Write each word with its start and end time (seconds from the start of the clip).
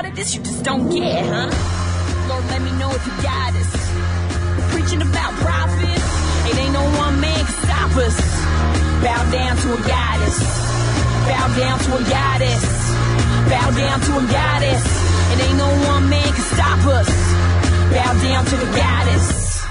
part 0.00 0.12
of 0.12 0.16
this 0.16 0.34
you 0.34 0.42
just 0.42 0.64
don't 0.64 0.88
get, 0.88 1.26
huh? 1.26 1.50
Lord, 2.28 2.44
let 2.46 2.62
me 2.62 2.72
know 2.80 2.90
if 2.90 3.04
you 3.04 3.12
got 3.20 3.52
us. 3.52 3.70
Preaching 4.72 5.02
about 5.02 5.32
profit, 5.44 6.00
it 6.48 6.56
ain't 6.56 6.72
no 6.72 6.84
one 7.04 7.20
man 7.20 7.44
can 7.44 7.56
stop 7.64 7.92
us. 8.00 8.16
Bow 9.04 9.30
down 9.30 9.56
to 9.58 9.68
a 9.74 9.80
goddess. 9.94 10.38
Bow 11.28 11.46
down 11.60 11.78
to 11.84 11.90
a 11.96 12.02
goddess. 12.16 12.64
Bow 13.52 13.68
down 13.76 14.00
to 14.00 14.12
a 14.16 14.24
goddess. 14.38 14.82
It 15.32 15.38
ain't 15.44 15.58
no 15.58 15.68
one 15.92 16.08
man 16.08 16.32
can 16.32 16.46
stop 16.56 16.80
us. 16.98 17.10
Bow 17.92 18.12
down 18.24 18.44
to 18.46 18.56
the 18.56 18.70
goddess. 18.80 19.66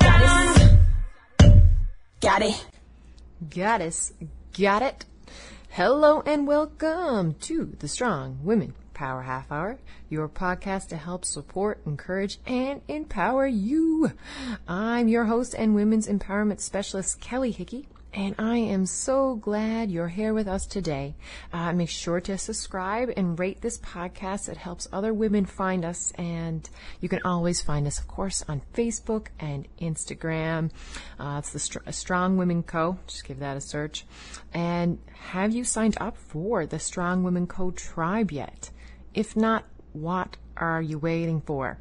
Goddess. 0.00 0.78
Got 2.20 2.42
it. 2.42 2.66
Goddess, 3.50 4.12
got 4.58 4.80
it. 4.80 5.04
Hello 5.68 6.22
and 6.24 6.46
welcome 6.46 7.34
to 7.40 7.76
the 7.80 7.88
Strong 7.88 8.38
Women 8.42 8.72
Power 8.94 9.22
Half 9.22 9.52
Hour, 9.52 9.78
your 10.08 10.28
podcast 10.28 10.88
to 10.88 10.96
help 10.96 11.24
support, 11.24 11.80
encourage, 11.84 12.38
and 12.46 12.80
empower 12.88 13.46
you. 13.46 14.12
I'm 14.66 15.08
your 15.08 15.24
host 15.24 15.54
and 15.58 15.74
women's 15.74 16.08
empowerment 16.08 16.60
specialist, 16.60 17.20
Kelly 17.20 17.50
Hickey. 17.50 17.88
And 18.16 18.36
I 18.38 18.58
am 18.58 18.86
so 18.86 19.34
glad 19.34 19.90
you're 19.90 20.06
here 20.06 20.32
with 20.32 20.46
us 20.46 20.66
today. 20.66 21.16
Uh, 21.52 21.72
make 21.72 21.88
sure 21.88 22.20
to 22.20 22.38
subscribe 22.38 23.10
and 23.16 23.36
rate 23.36 23.60
this 23.60 23.78
podcast. 23.78 24.48
It 24.48 24.56
helps 24.56 24.86
other 24.92 25.12
women 25.12 25.46
find 25.46 25.84
us. 25.84 26.12
And 26.12 26.68
you 27.00 27.08
can 27.08 27.20
always 27.24 27.60
find 27.60 27.88
us, 27.88 27.98
of 27.98 28.06
course, 28.06 28.44
on 28.48 28.62
Facebook 28.72 29.28
and 29.40 29.66
Instagram. 29.80 30.70
Uh, 31.18 31.38
it's 31.40 31.50
the 31.50 31.58
Str- 31.58 31.90
Strong 31.90 32.36
Women 32.36 32.62
Co. 32.62 32.98
Just 33.08 33.24
give 33.24 33.40
that 33.40 33.56
a 33.56 33.60
search. 33.60 34.06
And 34.52 35.00
have 35.30 35.52
you 35.52 35.64
signed 35.64 35.96
up 36.00 36.16
for 36.16 36.66
the 36.66 36.78
Strong 36.78 37.24
Women 37.24 37.48
Co. 37.48 37.72
tribe 37.72 38.30
yet? 38.30 38.70
If 39.14 39.36
not, 39.36 39.64
what 39.92 40.36
are 40.56 40.82
you 40.82 40.98
waiting 40.98 41.40
for? 41.40 41.78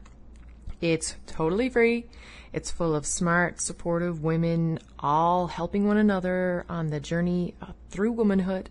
It's 0.81 1.15
totally 1.25 1.69
free. 1.69 2.05
It's 2.51 2.69
full 2.69 2.93
of 2.93 3.05
smart, 3.07 3.59
supportive 3.59 4.23
women, 4.23 4.77
all 4.99 5.47
helping 5.47 5.87
one 5.87 5.97
another 5.97 6.65
on 6.69 6.87
the 6.87 6.99
journey 6.99 7.55
uh, 7.61 7.67
through 7.89 8.11
womanhood. 8.11 8.69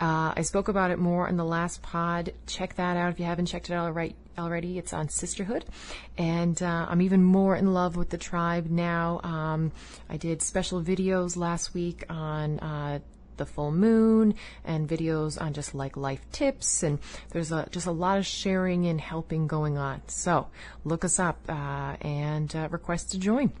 Uh, 0.00 0.32
I 0.36 0.42
spoke 0.42 0.66
about 0.66 0.90
it 0.90 0.98
more 0.98 1.28
in 1.28 1.36
the 1.36 1.44
last 1.44 1.82
pod. 1.82 2.32
Check 2.46 2.74
that 2.74 2.96
out 2.96 3.12
if 3.12 3.20
you 3.20 3.26
haven't 3.26 3.46
checked 3.46 3.70
it 3.70 3.74
out 3.74 3.86
already. 3.86 4.16
Already, 4.36 4.78
it's 4.78 4.92
on 4.92 5.08
sisterhood, 5.10 5.64
and 6.18 6.60
uh, 6.60 6.86
I'm 6.88 7.00
even 7.02 7.22
more 7.22 7.54
in 7.54 7.72
love 7.72 7.94
with 7.94 8.10
the 8.10 8.18
tribe 8.18 8.68
now. 8.68 9.20
Um, 9.22 9.70
I 10.10 10.16
did 10.16 10.42
special 10.42 10.82
videos 10.82 11.36
last 11.36 11.72
week 11.72 12.04
on 12.10 12.58
uh, 12.58 12.98
the 13.36 13.46
full 13.46 13.72
moon 13.72 14.34
and 14.64 14.88
videos 14.88 15.40
on 15.40 15.52
just 15.52 15.74
like 15.74 15.96
life 15.96 16.24
tips 16.32 16.82
and 16.82 16.98
there's 17.30 17.52
a, 17.52 17.66
just 17.70 17.86
a 17.86 17.92
lot 17.92 18.18
of 18.18 18.26
sharing 18.26 18.86
and 18.86 19.00
helping 19.00 19.46
going 19.46 19.78
on. 19.78 20.02
So 20.06 20.48
look 20.84 21.04
us 21.04 21.18
up 21.18 21.38
uh, 21.48 21.96
and 22.00 22.54
uh, 22.54 22.68
request 22.70 23.12
to 23.12 23.18
join. 23.18 23.52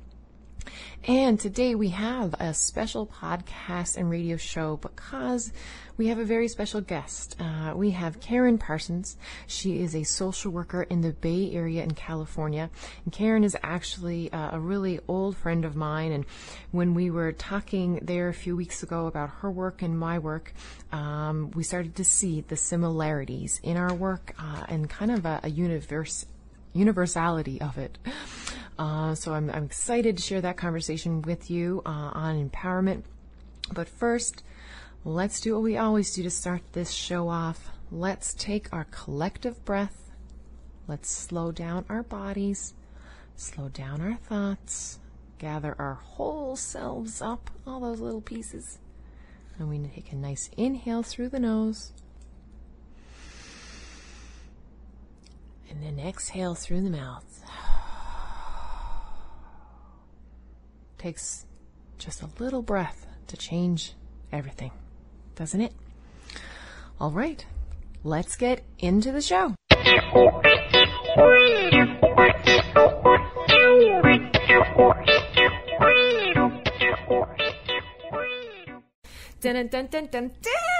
And 1.06 1.38
today 1.38 1.74
we 1.74 1.90
have 1.90 2.34
a 2.40 2.54
special 2.54 3.06
podcast 3.06 3.96
and 3.96 4.08
radio 4.08 4.36
show 4.38 4.78
because 4.78 5.52
we 5.96 6.08
have 6.08 6.18
a 6.18 6.24
very 6.24 6.48
special 6.48 6.80
guest. 6.80 7.36
Uh, 7.38 7.74
we 7.76 7.90
have 7.90 8.20
Karen 8.20 8.58
Parsons. 8.58 9.16
She 9.46 9.82
is 9.82 9.94
a 9.94 10.02
social 10.02 10.50
worker 10.50 10.82
in 10.82 11.02
the 11.02 11.12
Bay 11.12 11.52
Area 11.52 11.82
in 11.82 11.92
California. 11.92 12.70
And 13.04 13.12
Karen 13.12 13.44
is 13.44 13.56
actually 13.62 14.32
uh, 14.32 14.56
a 14.56 14.58
really 14.58 14.98
old 15.06 15.36
friend 15.36 15.64
of 15.64 15.76
mine. 15.76 16.12
And 16.12 16.24
when 16.72 16.94
we 16.94 17.10
were 17.10 17.32
talking 17.32 18.00
there 18.02 18.28
a 18.28 18.34
few 18.34 18.56
weeks 18.56 18.82
ago 18.82 19.06
about 19.06 19.30
her 19.40 19.50
work 19.50 19.82
and 19.82 19.98
my 19.98 20.18
work, 20.18 20.52
um, 20.90 21.50
we 21.52 21.62
started 21.62 21.96
to 21.96 22.04
see 22.04 22.40
the 22.40 22.56
similarities 22.56 23.60
in 23.62 23.76
our 23.76 23.92
work 23.92 24.34
uh, 24.38 24.64
and 24.68 24.88
kind 24.88 25.10
of 25.10 25.26
a, 25.26 25.40
a 25.42 25.50
universe 25.50 26.26
universality 26.74 27.60
of 27.60 27.78
it. 27.78 27.96
Uh, 28.78 29.14
so 29.14 29.32
I'm, 29.32 29.48
I'm, 29.50 29.64
excited 29.64 30.16
to 30.16 30.22
share 30.22 30.40
that 30.40 30.56
conversation 30.56 31.22
with 31.22 31.48
you 31.48 31.80
uh, 31.86 32.10
on 32.12 32.50
empowerment. 32.50 33.04
But 33.72 33.88
first, 33.88 34.42
let's 35.04 35.40
do 35.40 35.54
what 35.54 35.62
we 35.62 35.76
always 35.76 36.12
do 36.12 36.24
to 36.24 36.30
start 36.30 36.60
this 36.72 36.90
show 36.90 37.28
off. 37.28 37.70
Let's 37.92 38.34
take 38.34 38.72
our 38.72 38.84
collective 38.90 39.64
breath. 39.64 40.10
Let's 40.88 41.08
slow 41.08 41.52
down 41.52 41.84
our 41.88 42.02
bodies, 42.02 42.74
slow 43.36 43.68
down 43.68 44.00
our 44.00 44.16
thoughts, 44.16 44.98
gather 45.38 45.76
our 45.78 45.94
whole 45.94 46.56
selves 46.56 47.22
up, 47.22 47.50
all 47.66 47.80
those 47.80 48.00
little 48.00 48.20
pieces. 48.20 48.78
And 49.58 49.70
we 49.70 49.78
take 49.78 50.12
a 50.12 50.16
nice 50.16 50.50
inhale 50.56 51.04
through 51.04 51.28
the 51.28 51.38
nose. 51.38 51.92
And 55.74 55.82
then 55.82 55.98
exhale 56.06 56.54
through 56.54 56.82
the 56.82 56.90
mouth. 56.90 57.24
Takes 60.98 61.46
just 61.98 62.22
a 62.22 62.28
little 62.38 62.62
breath 62.62 63.08
to 63.26 63.36
change 63.36 63.94
everything, 64.32 64.70
doesn't 65.34 65.60
it? 65.60 65.72
All 67.00 67.10
right, 67.10 67.44
let's 68.04 68.36
get 68.36 68.62
into 68.78 69.10
the 69.10 69.20
show. 69.20 69.56
Dun, 79.40 79.66
dun, 79.66 79.88
dun, 79.90 80.30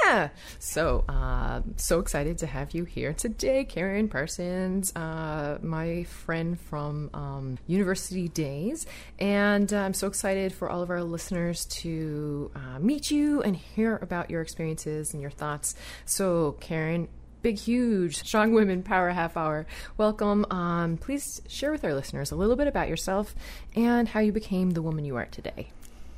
dun. 0.05 0.31
So, 0.59 1.05
uh, 1.09 1.63
so 1.77 2.01
excited 2.01 2.39
to 2.39 2.47
have 2.47 2.73
you 2.73 2.85
here 2.85 3.13
today, 3.13 3.65
Karen 3.65 4.09
Parsons, 4.09 4.95
uh, 4.97 5.59
my 5.63 6.05
friend 6.05 6.59
from 6.59 7.11
um, 7.15 7.59
University 7.67 8.29
Days. 8.29 8.87
And 9.19 9.73
uh, 9.73 9.79
I'm 9.79 9.95
so 9.95 10.07
excited 10.07 10.53
for 10.53 10.69
all 10.69 10.83
of 10.83 10.91
our 10.91 11.03
listeners 11.03 11.65
to 11.67 12.51
uh, 12.55 12.79
meet 12.79 13.11
you 13.11 13.43
and 13.43 13.57
hear 13.57 13.97
about 13.97 14.31
your 14.31 14.43
experiences 14.43 15.13
and 15.13 15.21
your 15.21 15.31
thoughts. 15.31 15.75
So, 16.05 16.57
Karen, 16.61 17.09
big, 17.43 17.59
huge 17.59 18.17
Strong 18.17 18.55
Women 18.55 18.83
Power 18.83 19.11
Half 19.11 19.37
Hour. 19.37 19.67
Welcome. 19.99 20.47
Um, 20.51 20.97
please 20.97 21.43
share 21.47 21.71
with 21.71 21.85
our 21.85 21.95
listeners 21.95 22.31
a 22.31 22.37
little 22.37 22.57
bit 22.57 22.69
about 22.69 22.89
yourself 22.89 23.35
and 23.77 24.09
how 24.09 24.21
you 24.21 24.33
became 24.33 24.71
the 24.71 24.83
woman 24.83 25.05
you 25.05 25.17
are 25.17 25.27
today. 25.27 25.71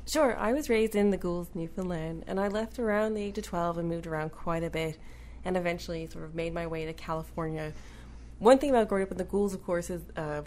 Sure, 0.07 0.37
I 0.37 0.53
was 0.53 0.69
raised 0.69 0.95
in 0.95 1.09
the 1.09 1.17
Goulds, 1.17 1.49
Newfoundland, 1.53 2.23
and 2.27 2.39
I 2.39 2.47
left 2.47 2.79
around 2.79 3.13
the 3.13 3.21
age 3.21 3.37
of 3.37 3.43
12 3.43 3.77
and 3.77 3.89
moved 3.89 4.07
around 4.07 4.31
quite 4.31 4.63
a 4.63 4.69
bit 4.69 4.97
and 5.43 5.57
eventually 5.57 6.07
sort 6.07 6.23
of 6.23 6.33
made 6.33 6.53
my 6.53 6.65
way 6.65 6.85
to 6.85 6.93
California. 6.93 7.73
One 8.39 8.57
thing 8.57 8.69
about 8.69 8.87
growing 8.87 9.03
up 9.03 9.11
in 9.11 9.17
the 9.17 9.25
Goulds, 9.25 9.53
of 9.53 9.65
course, 9.65 9.89
is 9.89 10.01
uh, 10.15 10.43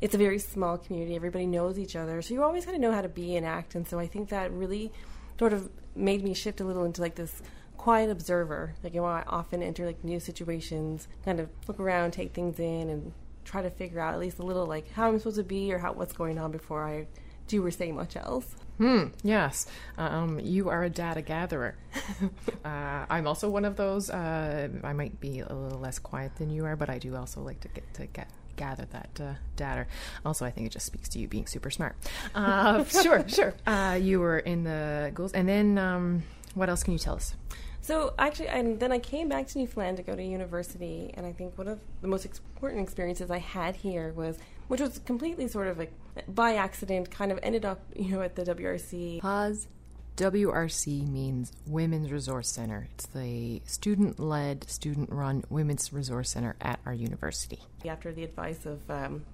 it's 0.00 0.14
a 0.14 0.18
very 0.18 0.38
small 0.38 0.78
community. 0.78 1.14
Everybody 1.14 1.44
knows 1.44 1.78
each 1.78 1.96
other, 1.96 2.22
so 2.22 2.32
you 2.32 2.42
always 2.42 2.64
kind 2.64 2.76
of 2.76 2.80
know 2.80 2.92
how 2.92 3.02
to 3.02 3.10
be 3.10 3.36
and 3.36 3.44
act. 3.44 3.74
And 3.74 3.86
so 3.86 3.98
I 3.98 4.06
think 4.06 4.30
that 4.30 4.50
really 4.52 4.90
sort 5.38 5.52
of 5.52 5.68
made 5.94 6.24
me 6.24 6.32
shift 6.32 6.62
a 6.62 6.64
little 6.64 6.84
into 6.84 7.02
like 7.02 7.16
this 7.16 7.42
quiet 7.76 8.08
observer. 8.08 8.74
Like, 8.82 8.94
you 8.94 9.02
know, 9.02 9.06
I 9.06 9.22
often 9.26 9.62
enter 9.62 9.84
like 9.84 10.02
new 10.02 10.18
situations, 10.18 11.08
kind 11.26 11.40
of 11.40 11.50
look 11.66 11.78
around, 11.78 12.12
take 12.12 12.32
things 12.32 12.58
in, 12.58 12.88
and 12.88 13.12
try 13.44 13.60
to 13.60 13.70
figure 13.70 14.00
out 14.00 14.14
at 14.14 14.20
least 14.20 14.38
a 14.38 14.46
little 14.46 14.64
like 14.64 14.90
how 14.92 15.08
I'm 15.08 15.18
supposed 15.18 15.36
to 15.36 15.44
be 15.44 15.74
or 15.74 15.78
how 15.78 15.92
what's 15.92 16.14
going 16.14 16.38
on 16.38 16.52
before 16.52 16.86
I 16.86 17.06
do 17.48 17.62
or 17.62 17.70
say 17.70 17.92
much 17.92 18.16
else. 18.16 18.54
Hmm. 18.78 19.06
Yes. 19.22 19.66
Um, 19.96 20.38
you 20.40 20.68
are 20.68 20.84
a 20.84 20.90
data 20.90 21.20
gatherer. 21.20 21.74
uh, 22.64 23.06
I'm 23.10 23.26
also 23.26 23.50
one 23.50 23.64
of 23.64 23.76
those. 23.76 24.08
Uh, 24.08 24.68
I 24.84 24.92
might 24.92 25.20
be 25.20 25.40
a 25.40 25.52
little 25.52 25.80
less 25.80 25.98
quiet 25.98 26.36
than 26.36 26.50
you 26.50 26.64
are, 26.64 26.76
but 26.76 26.88
I 26.88 26.98
do 26.98 27.16
also 27.16 27.42
like 27.42 27.60
to 27.60 27.68
get 27.68 27.94
to 27.94 28.06
get 28.06 28.28
gather 28.56 28.86
that 28.86 29.20
uh, 29.20 29.34
data. 29.56 29.86
Also, 30.24 30.44
I 30.44 30.50
think 30.50 30.66
it 30.66 30.72
just 30.72 30.86
speaks 30.86 31.08
to 31.10 31.18
you 31.18 31.26
being 31.28 31.46
super 31.46 31.70
smart. 31.70 31.96
Uh, 32.34 32.84
sure, 33.02 33.28
sure. 33.28 33.54
Uh, 33.66 33.98
you 34.00 34.20
were 34.20 34.38
in 34.38 34.64
the 34.64 35.10
Goulds, 35.14 35.32
and 35.32 35.48
then 35.48 35.78
um, 35.78 36.22
what 36.54 36.68
else 36.68 36.82
can 36.82 36.92
you 36.92 36.98
tell 36.98 37.14
us? 37.14 37.34
So 37.80 38.12
actually, 38.18 38.48
and 38.48 38.78
then 38.78 38.92
I 38.92 38.98
came 38.98 39.28
back 39.28 39.46
to 39.48 39.58
Newfoundland 39.58 39.96
to 39.96 40.02
go 40.02 40.14
to 40.14 40.22
university, 40.22 41.10
and 41.14 41.24
I 41.24 41.32
think 41.32 41.56
one 41.56 41.68
of 41.68 41.80
the 42.02 42.08
most 42.08 42.26
important 42.26 42.82
experiences 42.82 43.30
I 43.30 43.38
had 43.38 43.76
here 43.76 44.12
was, 44.12 44.38
which 44.66 44.80
was 44.80 44.98
completely 44.98 45.48
sort 45.48 45.68
of 45.68 45.78
like 45.78 45.92
by 46.26 46.54
accident, 46.54 47.10
kind 47.10 47.32
of 47.32 47.38
ended 47.42 47.64
up, 47.64 47.80
you 47.94 48.10
know, 48.10 48.22
at 48.22 48.36
the 48.36 48.42
WRC. 48.44 49.20
Pause. 49.20 49.68
WRC 50.16 51.06
means 51.08 51.52
Women's 51.64 52.10
Resource 52.10 52.50
Center. 52.50 52.88
It's 52.94 53.06
the 53.06 53.62
student 53.66 54.18
led, 54.18 54.68
student 54.68 55.10
run 55.12 55.44
Women's 55.48 55.92
Resource 55.92 56.30
Center 56.30 56.56
at 56.60 56.80
our 56.84 56.92
university. 56.92 57.60
After 57.86 58.12
the 58.12 58.24
advice 58.24 58.66
of 58.66 58.80
um, 58.90 59.24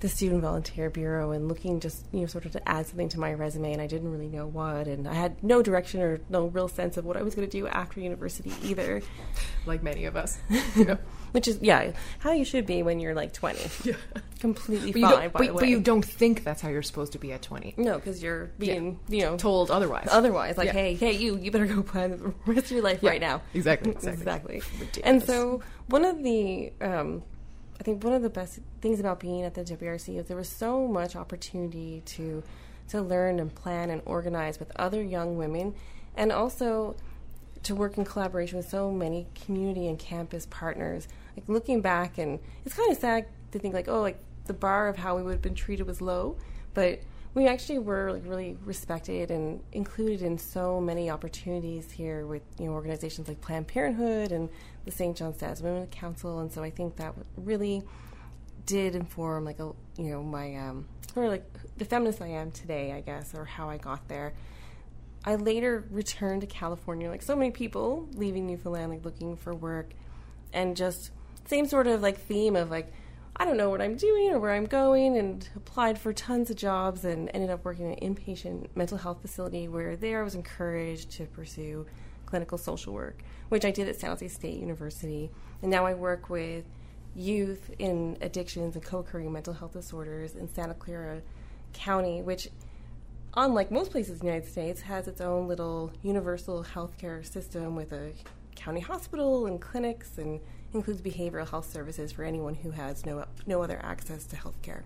the 0.00 0.08
student 0.08 0.42
volunteer 0.42 0.90
bureau 0.90 1.32
and 1.32 1.48
looking 1.48 1.80
just 1.80 2.06
you 2.12 2.20
know 2.20 2.26
sort 2.26 2.44
of 2.44 2.52
to 2.52 2.68
add 2.68 2.86
something 2.86 3.08
to 3.08 3.18
my 3.18 3.32
resume 3.32 3.72
and 3.72 3.82
I 3.82 3.86
didn't 3.86 4.12
really 4.12 4.28
know 4.28 4.46
what 4.46 4.86
and 4.86 5.08
I 5.08 5.14
had 5.14 5.42
no 5.42 5.62
direction 5.62 6.00
or 6.00 6.20
no 6.28 6.46
real 6.46 6.68
sense 6.68 6.96
of 6.96 7.04
what 7.04 7.16
I 7.16 7.22
was 7.22 7.34
going 7.34 7.48
to 7.48 7.58
do 7.58 7.66
after 7.66 8.00
university 8.00 8.52
either 8.62 9.02
like 9.66 9.82
many 9.82 10.04
of 10.04 10.16
us 10.16 10.38
which 11.32 11.48
is 11.48 11.58
yeah 11.60 11.92
how 12.18 12.32
you 12.32 12.44
should 12.44 12.66
be 12.66 12.82
when 12.82 13.00
you're 13.00 13.14
like 13.14 13.32
20 13.32 13.58
yeah. 13.90 13.94
completely 14.38 14.92
but 14.92 15.00
fine 15.00 15.30
but, 15.30 15.54
but, 15.54 15.68
you 15.68 15.80
don't 15.80 16.04
think 16.04 16.44
that's 16.44 16.60
how 16.60 16.68
you're 16.68 16.82
supposed 16.82 17.12
to 17.12 17.18
be 17.18 17.32
at 17.32 17.42
20 17.42 17.74
no 17.76 17.96
because 17.96 18.22
you're 18.22 18.46
being 18.58 18.98
yeah. 19.08 19.16
you 19.16 19.24
know 19.24 19.36
told 19.36 19.70
otherwise. 19.70 20.08
otherwise 20.10 20.56
like 20.56 20.66
yeah. 20.66 20.72
hey 20.72 20.94
hey 20.94 21.12
you 21.12 21.36
you 21.38 21.50
better 21.50 21.66
go 21.66 21.82
plan 21.88 22.10
the 22.10 22.34
rest 22.46 22.66
of 22.66 22.70
your 22.72 22.82
life 22.82 23.02
right 23.02 23.20
now. 23.20 23.42
Exactly 23.54 23.92
exactly, 24.02 24.56
exactly. 24.56 25.04
and 25.04 25.22
so 25.22 25.62
one 25.88 26.04
of 26.04 26.22
the 26.22 26.72
um, 26.80 27.22
I 27.80 27.84
think 27.84 28.02
one 28.02 28.12
of 28.12 28.22
the 28.22 28.30
best 28.30 28.58
things 28.80 29.00
about 29.00 29.20
being 29.20 29.42
at 29.42 29.54
the 29.54 29.62
WRC 29.62 30.18
is 30.18 30.26
there 30.26 30.36
was 30.36 30.48
so 30.48 30.86
much 30.86 31.16
opportunity 31.16 32.02
to 32.06 32.42
to 32.88 33.02
learn 33.02 33.38
and 33.38 33.54
plan 33.54 33.90
and 33.90 34.00
organize 34.06 34.58
with 34.58 34.72
other 34.76 35.02
young 35.02 35.36
women, 35.36 35.74
and 36.16 36.32
also 36.32 36.96
to 37.68 37.74
work 37.74 37.98
in 37.98 38.04
collaboration 38.04 38.56
with 38.56 38.68
so 38.68 38.90
many 38.90 39.26
community 39.44 39.88
and 39.88 39.98
campus 39.98 40.46
partners. 40.46 41.06
Like 41.36 41.48
looking 41.48 41.80
back, 41.80 42.18
and 42.18 42.40
it's 42.64 42.74
kind 42.74 42.90
of 42.90 42.98
sad 42.98 43.26
to 43.52 43.58
think 43.58 43.74
like, 43.74 43.88
oh, 43.88 44.00
like 44.00 44.18
the 44.46 44.54
bar 44.54 44.88
of 44.88 44.96
how 44.96 45.16
we 45.16 45.22
would 45.22 45.32
have 45.32 45.42
been 45.42 45.54
treated 45.54 45.86
was 45.86 46.00
low, 46.00 46.38
but 46.74 47.00
we 47.34 47.46
actually 47.46 47.78
were 47.78 48.10
like 48.10 48.22
really 48.24 48.56
respected 48.64 49.30
and 49.30 49.60
included 49.72 50.22
in 50.22 50.38
so 50.38 50.80
many 50.80 51.10
opportunities 51.10 51.92
here 51.92 52.26
with 52.26 52.42
you 52.58 52.66
know 52.66 52.72
organizations 52.72 53.28
like 53.28 53.40
Planned 53.42 53.68
Parenthood 53.68 54.32
and 54.32 54.48
the 54.86 54.90
St. 54.90 55.14
John's 55.14 55.36
Status 55.36 55.60
Women 55.60 55.86
Council, 55.88 56.40
and 56.40 56.50
so 56.50 56.62
I 56.62 56.70
think 56.70 56.96
that 56.96 57.14
really 57.36 57.82
did 58.64 58.94
inform 58.94 59.44
like 59.44 59.60
a 59.60 59.72
you 59.98 60.10
know 60.10 60.22
my 60.22 60.56
um 60.56 60.86
or 61.14 61.28
like 61.28 61.44
the 61.76 61.84
feminist 61.84 62.22
I 62.22 62.28
am 62.28 62.50
today, 62.50 62.92
I 62.92 63.02
guess, 63.02 63.34
or 63.34 63.44
how 63.44 63.68
I 63.68 63.76
got 63.76 64.08
there. 64.08 64.32
I 65.24 65.34
later 65.34 65.84
returned 65.90 66.40
to 66.42 66.46
California, 66.46 67.10
like 67.10 67.22
so 67.22 67.36
many 67.36 67.50
people 67.50 68.08
leaving 68.14 68.46
Newfoundland, 68.46 68.92
like 68.92 69.04
looking 69.04 69.36
for 69.36 69.54
work, 69.54 69.90
and 70.52 70.76
just 70.76 71.10
same 71.46 71.66
sort 71.66 71.86
of 71.86 72.02
like 72.02 72.18
theme 72.18 72.56
of 72.56 72.70
like 72.70 72.92
I 73.40 73.44
don't 73.44 73.56
know 73.56 73.70
what 73.70 73.80
I'm 73.80 73.96
doing 73.96 74.30
or 74.30 74.38
where 74.40 74.52
I'm 74.52 74.66
going, 74.66 75.16
and 75.16 75.48
applied 75.54 75.98
for 75.98 76.12
tons 76.12 76.50
of 76.50 76.56
jobs 76.56 77.04
and 77.04 77.30
ended 77.32 77.50
up 77.50 77.64
working 77.64 77.92
in 77.92 77.98
an 77.98 78.14
inpatient 78.14 78.68
mental 78.74 78.98
health 78.98 79.20
facility 79.22 79.68
where 79.68 79.96
there 79.96 80.20
I 80.20 80.24
was 80.24 80.34
encouraged 80.34 81.12
to 81.12 81.26
pursue 81.26 81.86
clinical 82.26 82.58
social 82.58 82.92
work, 82.92 83.22
which 83.48 83.64
I 83.64 83.70
did 83.70 83.88
at 83.88 83.96
San 83.96 84.10
Jose 84.10 84.26
State 84.28 84.58
University. 84.58 85.30
And 85.62 85.70
now 85.70 85.86
I 85.86 85.94
work 85.94 86.28
with 86.28 86.64
youth 87.14 87.70
in 87.78 88.16
addictions 88.20 88.74
and 88.74 88.84
co 88.84 88.98
occurring 88.98 89.32
mental 89.32 89.54
health 89.54 89.72
disorders 89.72 90.34
in 90.34 90.52
Santa 90.52 90.74
Clara 90.74 91.22
County, 91.72 92.22
which, 92.22 92.48
unlike 93.34 93.70
most 93.70 93.90
places 93.90 94.20
in 94.20 94.26
the 94.26 94.32
United 94.32 94.50
States, 94.50 94.80
has 94.82 95.08
its 95.08 95.20
own 95.20 95.48
little 95.48 95.92
universal 96.02 96.64
healthcare 96.64 97.24
system 97.24 97.76
with 97.76 97.92
a 97.92 98.12
county 98.54 98.80
hospital 98.80 99.46
and 99.46 99.60
clinics 99.60 100.18
and 100.18 100.40
includes 100.74 101.00
behavioral 101.00 101.48
health 101.48 101.70
services 101.70 102.12
for 102.12 102.24
anyone 102.24 102.54
who 102.54 102.70
has 102.70 103.06
no 103.06 103.24
no 103.46 103.62
other 103.62 103.80
access 103.82 104.26
to 104.26 104.36
health 104.36 104.60
care. 104.62 104.84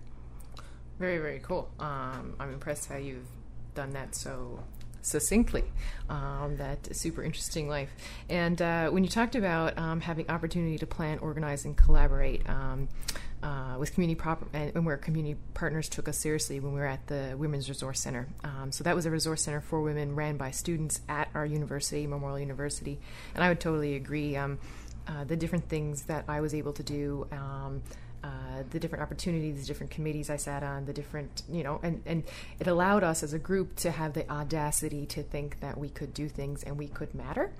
Very 0.98 1.18
very 1.18 1.40
cool. 1.40 1.70
Um, 1.80 2.36
I'm 2.38 2.52
impressed 2.52 2.88
how 2.88 2.96
you've 2.96 3.26
done 3.74 3.90
that 3.90 4.14
so 4.14 4.60
succinctly. 5.00 5.64
Um, 6.08 6.56
that 6.58 6.94
super 6.94 7.22
interesting 7.22 7.68
life. 7.68 7.90
And 8.28 8.60
uh, 8.62 8.90
when 8.90 9.02
you 9.02 9.10
talked 9.10 9.34
about 9.34 9.76
um, 9.78 10.00
having 10.00 10.30
opportunity 10.30 10.78
to 10.78 10.86
plan, 10.86 11.18
organize, 11.18 11.64
and 11.64 11.76
collaborate. 11.76 12.48
Um, 12.48 12.88
uh, 13.42 13.76
with 13.78 13.92
community 13.94 14.14
prop- 14.14 14.46
and 14.54 14.84
where 14.86 14.96
community 14.96 15.38
partners 15.54 15.88
took 15.88 16.08
us 16.08 16.18
seriously 16.18 16.60
when 16.60 16.72
we 16.72 16.80
were 16.80 16.86
at 16.86 17.06
the 17.08 17.34
Women's 17.36 17.68
Resource 17.68 18.00
Center. 18.00 18.28
Um, 18.44 18.70
so 18.72 18.84
that 18.84 18.94
was 18.94 19.06
a 19.06 19.10
resource 19.10 19.42
center 19.42 19.60
for 19.60 19.82
women 19.82 20.14
ran 20.14 20.36
by 20.36 20.50
students 20.52 21.00
at 21.08 21.28
our 21.34 21.44
university, 21.44 22.06
Memorial 22.06 22.38
University, 22.38 22.98
and 23.34 23.42
I 23.42 23.48
would 23.48 23.60
totally 23.60 23.96
agree. 23.96 24.36
Um, 24.36 24.58
uh, 25.08 25.24
the 25.24 25.36
different 25.36 25.68
things 25.68 26.04
that 26.04 26.24
I 26.28 26.40
was 26.40 26.54
able 26.54 26.72
to 26.74 26.82
do, 26.84 27.26
um, 27.32 27.82
uh, 28.24 28.62
the 28.70 28.78
different 28.78 29.02
opportunities, 29.02 29.60
the 29.60 29.66
different 29.66 29.90
committees 29.90 30.30
I 30.30 30.36
sat 30.36 30.62
on, 30.62 30.84
the 30.84 30.92
different, 30.92 31.42
you 31.50 31.62
know, 31.62 31.80
and, 31.82 32.02
and 32.06 32.22
it 32.60 32.66
allowed 32.66 33.02
us 33.02 33.22
as 33.22 33.32
a 33.32 33.38
group 33.38 33.76
to 33.76 33.90
have 33.90 34.12
the 34.12 34.30
audacity 34.30 35.06
to 35.06 35.22
think 35.22 35.60
that 35.60 35.76
we 35.76 35.88
could 35.88 36.14
do 36.14 36.28
things 36.28 36.62
and 36.62 36.78
we 36.78 36.88
could 36.88 37.14
matter. 37.14 37.50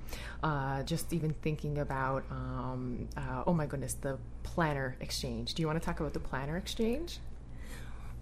Uh, 0.43 0.83
just 0.85 1.13
even 1.13 1.35
thinking 1.43 1.79
about, 1.79 2.25
um, 2.31 3.09
uh, 3.17 3.43
oh 3.47 3.53
my 3.53 3.67
goodness, 3.67 3.95
the 3.95 4.19
planner 4.43 4.97
exchange. 5.01 5.55
Do 5.55 5.63
you 5.63 5.67
want 5.67 5.81
to 5.81 5.85
talk 5.85 6.01
about 6.01 6.13
the 6.13 6.21
planner 6.21 6.57
exchange? 6.57 7.19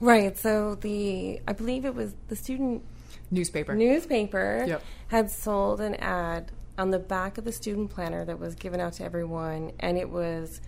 Right. 0.00 0.36
So 0.38 0.76
the, 0.76 1.40
I 1.46 1.52
believe 1.52 1.84
it 1.84 1.94
was 1.94 2.14
the 2.28 2.36
student 2.36 2.82
newspaper 3.30 3.74
newspaper 3.74 4.64
yep. 4.66 4.82
had 5.08 5.30
sold 5.30 5.80
an 5.80 5.94
ad 5.96 6.50
on 6.78 6.90
the 6.90 6.98
back 6.98 7.38
of 7.38 7.44
the 7.44 7.52
student 7.52 7.90
planner 7.90 8.24
that 8.24 8.38
was 8.38 8.54
given 8.54 8.80
out 8.80 8.94
to 8.94 9.04
everyone, 9.04 9.72
and 9.80 9.98
it 9.98 10.08
was 10.08 10.60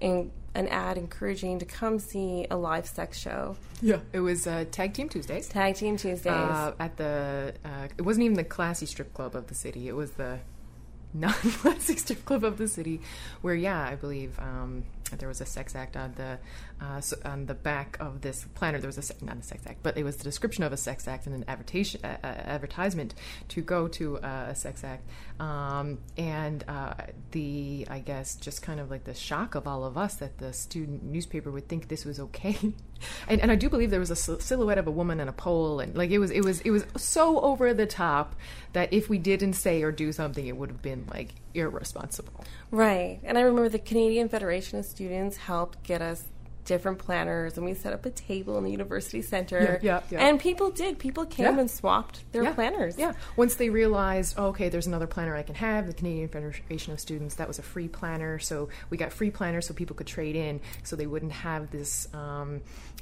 in, 0.00 0.30
an 0.54 0.66
ad 0.68 0.98
encouraging 0.98 1.58
to 1.58 1.64
come 1.64 1.98
see 1.98 2.46
a 2.50 2.56
live 2.56 2.86
sex 2.86 3.18
show. 3.18 3.56
Yeah, 3.80 4.00
it 4.12 4.20
was 4.20 4.46
uh, 4.46 4.64
Tag 4.70 4.94
Team 4.94 5.08
Tuesdays. 5.08 5.48
Tag 5.48 5.76
Team 5.76 5.96
Tuesdays 5.96 6.32
uh, 6.32 6.74
at 6.78 6.96
the. 6.96 7.54
Uh, 7.64 7.88
it 7.96 8.02
wasn't 8.02 8.24
even 8.24 8.36
the 8.36 8.44
classy 8.44 8.86
strip 8.86 9.14
club 9.14 9.36
of 9.36 9.46
the 9.46 9.54
city. 9.54 9.88
It 9.88 9.94
was 9.94 10.12
the 10.12 10.40
non-classic 11.14 11.98
strip 11.98 12.24
club 12.24 12.44
of 12.44 12.58
the 12.58 12.68
city, 12.68 13.00
where 13.42 13.54
yeah, 13.54 13.82
I 13.82 13.94
believe 13.94 14.38
um, 14.38 14.84
there 15.18 15.28
was 15.28 15.40
a 15.40 15.46
sex 15.46 15.74
act 15.74 15.96
on 15.96 16.14
the 16.16 16.38
uh, 16.80 17.00
on 17.24 17.46
the 17.46 17.54
back 17.54 17.96
of 18.00 18.20
this 18.20 18.44
planner. 18.54 18.78
There 18.78 18.88
was 18.88 18.98
a 18.98 19.24
not 19.24 19.38
a 19.38 19.42
sex 19.42 19.62
act, 19.66 19.82
but 19.82 19.96
it 19.96 20.04
was 20.04 20.16
the 20.16 20.24
description 20.24 20.64
of 20.64 20.72
a 20.72 20.76
sex 20.76 21.08
act 21.08 21.26
and 21.26 21.34
an 21.34 21.44
advertisement 21.48 22.04
uh, 22.04 22.26
advertisement 22.26 23.14
to 23.48 23.62
go 23.62 23.88
to 23.88 24.18
uh, 24.18 24.46
a 24.48 24.54
sex 24.54 24.84
act, 24.84 25.08
um, 25.40 25.98
and 26.16 26.64
uh, 26.68 26.94
the 27.32 27.86
I 27.90 28.00
guess 28.00 28.36
just 28.36 28.62
kind 28.62 28.80
of 28.80 28.90
like 28.90 29.04
the 29.04 29.14
shock 29.14 29.54
of 29.54 29.66
all 29.66 29.84
of 29.84 29.96
us 29.98 30.16
that 30.16 30.38
the 30.38 30.52
student 30.52 31.02
newspaper 31.02 31.50
would 31.50 31.68
think 31.68 31.88
this 31.88 32.04
was 32.04 32.20
okay, 32.20 32.56
and, 33.28 33.40
and 33.40 33.50
I 33.50 33.56
do 33.56 33.68
believe 33.68 33.90
there 33.90 34.00
was 34.00 34.10
a 34.10 34.16
silhouette 34.16 34.78
of 34.78 34.86
a 34.86 34.92
woman 34.92 35.20
in 35.20 35.28
a 35.28 35.32
pole, 35.32 35.80
and 35.80 35.96
like 35.96 36.10
it 36.10 36.18
was 36.18 36.30
it 36.30 36.44
was 36.44 36.60
it 36.60 36.70
was 36.70 36.84
so 36.96 37.40
over 37.40 37.74
the 37.74 37.86
top 37.86 38.36
that 38.72 38.92
if 38.92 39.08
we 39.08 39.18
didn't 39.18 39.54
say 39.54 39.82
or 39.82 39.92
do 39.92 40.12
something, 40.12 40.46
it 40.46 40.56
would 40.56 40.70
have 40.70 40.82
been 40.82 41.06
like 41.12 41.34
irresponsible. 41.54 42.44
Right. 42.70 43.20
And 43.24 43.36
I 43.38 43.42
remember 43.42 43.68
the 43.68 43.78
Canadian 43.78 44.28
Federation 44.28 44.78
of 44.78 44.84
Students 44.84 45.36
helped 45.36 45.82
get 45.82 46.02
us 46.02 46.24
different 46.64 46.98
planners 46.98 47.56
and 47.56 47.66
we 47.66 47.74
set 47.74 47.92
up 47.92 48.06
a 48.06 48.10
table 48.10 48.56
in 48.56 48.62
the 48.62 48.70
university 48.70 49.22
center. 49.22 49.80
Yeah, 49.82 50.00
yeah, 50.10 50.18
yeah. 50.18 50.28
And 50.28 50.38
people 50.38 50.70
did. 50.70 51.00
People 51.00 51.26
came 51.26 51.58
and 51.58 51.68
swapped 51.68 52.30
their 52.32 52.44
yeah. 52.44 52.52
planners. 52.52 52.96
Yeah. 52.96 53.14
Once 53.36 53.56
they 53.56 53.70
realized, 53.70 54.34
oh, 54.36 54.48
okay, 54.48 54.68
there's 54.68 54.86
another 54.86 55.08
planner 55.08 55.34
I 55.34 55.42
can 55.42 55.56
have, 55.56 55.88
the 55.88 55.92
Canadian 55.92 56.28
Federation 56.28 56.92
of 56.92 57.00
Students, 57.00 57.34
that 57.36 57.48
was 57.48 57.58
a 57.58 57.62
free 57.62 57.88
planner. 57.88 58.38
So 58.38 58.68
we 58.88 58.96
got 58.98 59.12
free 59.12 59.30
planners 59.30 59.66
so 59.66 59.74
people 59.74 59.96
could 59.96 60.06
trade 60.06 60.36
in 60.36 60.60
so 60.84 60.94
they 60.94 61.08
wouldn't 61.08 61.32
have 61.32 61.70
this. 61.70 62.06
Um, 62.14 62.60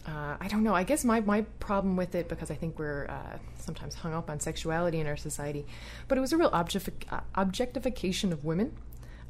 uh, 0.08 0.37
I 0.40 0.49
don't 0.49 0.62
know. 0.62 0.75
I 0.75 0.84
guess 0.84 1.05
my, 1.05 1.20
my 1.20 1.43
problem 1.60 1.96
with 1.96 2.14
it, 2.14 2.28
because 2.28 2.50
I 2.50 2.55
think 2.55 2.78
we're 2.78 3.06
uh, 3.08 3.37
sometimes 3.58 3.94
hung 3.94 4.14
up 4.14 4.31
on 4.31 4.40
sexuality 4.40 4.99
in 5.00 5.06
our 5.06 5.16
society, 5.16 5.66
but 6.08 6.16
it 6.16 6.22
was 6.22 6.32
a 6.32 6.38
real 6.38 6.50
objectif- 6.50 7.22
objectification 7.34 8.32
of 8.32 8.44
women 8.44 8.72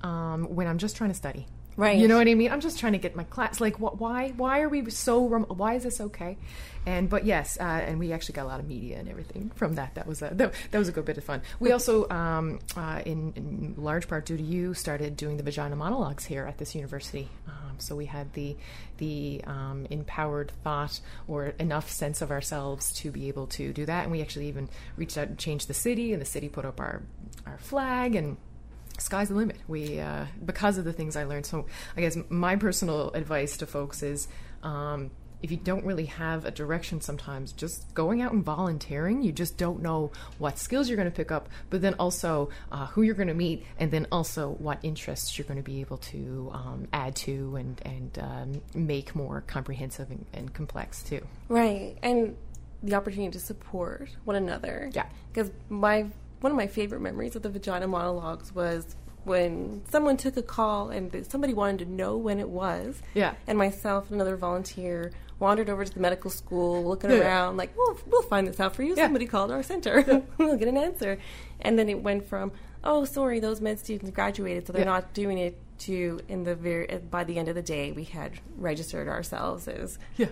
um, 0.03 0.45
when 0.55 0.67
I'm 0.69 0.79
just 0.79 0.97
trying 0.97 1.11
to 1.11 1.17
study. 1.17 1.47
Right. 1.79 1.97
You 1.97 2.09
know 2.09 2.19
what 2.19 2.27
I 2.27 2.35
mean? 2.35 2.51
I'm 2.51 2.61
just 2.61 2.81
trying 2.81 2.95
to 2.95 2.99
get 2.99 3.15
my 3.15 3.23
class. 3.23 3.61
Like, 3.61 3.77
wh- 3.77 4.01
why? 4.01 4.33
Why 4.37 4.63
are 4.63 4.69
we 4.69 4.91
so? 4.91 5.21
Why 5.21 5.75
is 5.75 5.85
this 5.85 6.01
okay? 6.01 6.37
And 6.85 7.09
but 7.09 7.25
yes, 7.25 7.57
uh, 7.61 7.63
and 7.63 8.01
we 8.01 8.13
actually 8.13 8.33
got 8.33 8.47
a 8.47 8.49
lot 8.49 8.59
of 8.59 8.67
media 8.67 8.99
and 8.99 9.09
everything 9.09 9.53
from 9.55 9.77
that. 9.77 9.95
That 9.95 10.05
was 10.05 10.21
a 10.21 10.31
that, 10.33 10.55
that 10.73 10.79
was 10.79 10.89
a 10.89 10.93
good 10.93 11.05
bit 11.05 11.19
of 11.19 11.23
fun. 11.23 11.41
We 11.61 11.71
also, 11.71 12.09
um, 12.09 12.59
uh, 12.77 13.03
in, 13.07 13.33
in, 13.37 13.75
large 13.77 14.09
part 14.09 14.27
due 14.27 14.37
to 14.37 14.43
you, 14.43 14.75
started 14.75 15.17
doing 15.17 15.37
the 15.37 15.45
vagina 15.45 15.77
monologues 15.77 16.25
here 16.25 16.47
at 16.47 16.59
this 16.59 16.75
university. 16.75 17.29
Um, 17.47 17.77
so 17.79 17.95
we 17.95 18.07
had 18.07 18.33
the 18.33 18.57
the 18.97 19.43
um, 19.47 19.87
empowered 19.89 20.51
thought 20.65 20.99
or 21.29 21.55
enough 21.61 21.89
sense 21.91 22.23
of 22.23 22.33
ourselves 22.33 22.93
to 22.95 23.13
be 23.13 23.29
able 23.29 23.47
to 23.47 23.73
do 23.73 23.87
that. 23.87 24.03
And 24.03 24.11
we 24.11 24.21
actually 24.21 24.49
even 24.49 24.69
reached 24.97 25.17
out 25.17 25.29
and 25.29 25.39
changed 25.39 25.69
the 25.69 25.75
city, 25.75 26.13
and 26.13 26.21
the 26.21 26.27
city 26.27 26.49
put 26.49 26.65
up 26.65 26.81
our 26.81 27.03
our 27.47 27.59
flag 27.59 28.17
and 28.17 28.37
sky's 29.01 29.29
the 29.29 29.35
limit. 29.35 29.57
We 29.67 30.01
uh, 30.01 30.27
because 30.45 30.79
of 30.79 30.85
the 30.85 30.93
things 30.93 31.17
I 31.17 31.25
learned. 31.25 31.47
So 31.47 31.67
I 31.97 32.01
guess 32.01 32.17
my 32.29 32.57
personal 32.57 33.11
advice 33.13 33.57
to 33.59 33.67
folks 33.67 34.03
is. 34.03 34.29
Um, 34.63 35.11
if 35.43 35.51
you 35.51 35.57
don't 35.57 35.85
really 35.85 36.07
have 36.07 36.45
a 36.45 36.51
direction 36.51 37.01
sometimes 37.01 37.53
just 37.53 37.95
going 37.95 38.21
out 38.23 38.33
and 38.33 38.45
volunteering 38.45 39.23
you 39.23 39.31
just 39.31 39.57
don't 39.57 39.81
know 39.81 40.11
what 40.39 40.59
skills 40.59 40.89
you're 40.89 40.97
going 40.97 41.11
to 41.11 41.15
pick 41.15 41.31
up 41.31 41.49
but 41.71 41.81
then 41.81 41.95
also 41.95 42.49
uh, 42.73 42.87
who 42.87 43.03
you're 43.03 43.15
going 43.15 43.29
to 43.29 43.35
meet 43.35 43.65
and 43.79 43.91
then 43.91 44.07
also 44.11 44.51
what 44.59 44.79
interests 44.83 45.39
you're 45.39 45.47
going 45.47 45.57
to 45.57 45.63
be 45.63 45.81
able 45.81 45.99
to 45.99 46.51
um, 46.53 46.89
add 46.93 47.15
to 47.15 47.55
and, 47.57 47.81
and 47.85 48.19
um, 48.19 48.63
make 48.75 49.15
more 49.15 49.43
comprehensive 49.47 50.11
and, 50.11 50.27
and, 50.33 50.53
complex 50.55 51.03
too 51.03 51.25
right 51.49 51.97
and 52.03 52.37
the 52.83 52.95
opportunity 52.95 53.31
to 53.31 53.39
support 53.39 54.09
one 54.25 54.35
another 54.35 54.91
yeah 54.93 55.07
because 55.33 55.51
my 55.69 56.07
one 56.41 56.53
of 56.53 56.57
my 56.57 56.67
favorite 56.67 57.01
memories 57.01 57.35
of 57.37 57.43
the 57.43 57.49
vagina 57.51 57.87
monologues 57.87 58.55
was 58.55 58.97
when 59.25 59.83
someone 59.91 60.17
took 60.17 60.37
a 60.37 60.43
call 60.43 60.91
and 60.91 61.27
somebody 61.29 61.53
wanted 61.53 61.81
to 61.81 61.91
know 61.91 62.17
when 62.17 62.41
it 62.41 62.49
was. 62.49 63.03
Yeah. 63.15 63.35
And 63.47 63.59
myself 63.59 64.05
and 64.11 64.15
another 64.15 64.37
volunteer 64.37 65.13
wandered 65.39 65.69
over 65.69 65.85
to 65.85 65.93
the 65.95 66.01
medical 66.01 66.31
school, 66.31 66.85
looking 66.85 67.11
Yeah. 67.11 67.19
around, 67.19 67.57
like, 67.57 67.77
we'll, 67.77 67.99
we'll 68.07 68.23
find 68.23 68.47
this 68.47 68.59
out 68.59 68.75
for 68.75 68.83
you. 68.83 68.95
Yeah. 68.97 69.05
Somebody 69.05 69.27
called 69.27 69.51
our 69.51 69.63
center. 69.63 70.05
Yeah. 70.07 70.21
we'll 70.39 70.57
get 70.57 70.69
an 70.69 70.77
answer. 70.77 71.19
And 71.61 71.79
then 71.79 71.89
it 71.89 72.03
went 72.03 72.27
from, 72.29 72.53
oh, 72.83 73.05
sorry, 73.05 73.39
those 73.39 73.61
med 73.61 73.79
students 73.79 74.11
graduated, 74.11 74.67
so 74.67 74.73
they're 74.73 74.85
not 74.85 75.13
doing 75.15 75.39
it, 75.39 75.57
to 75.81 76.19
in 76.29 76.43
the 76.43 76.55
very, 76.57 76.91
uh, 76.91 76.99
by 76.99 77.23
the 77.23 77.39
end 77.39 77.49
of 77.49 77.55
the 77.55 77.63
day, 77.63 77.93
we 77.93 78.03
had 78.05 78.33
registered 78.57 79.07
ourselves 79.09 79.69
as, 79.69 79.99
Yeah. 80.17 80.27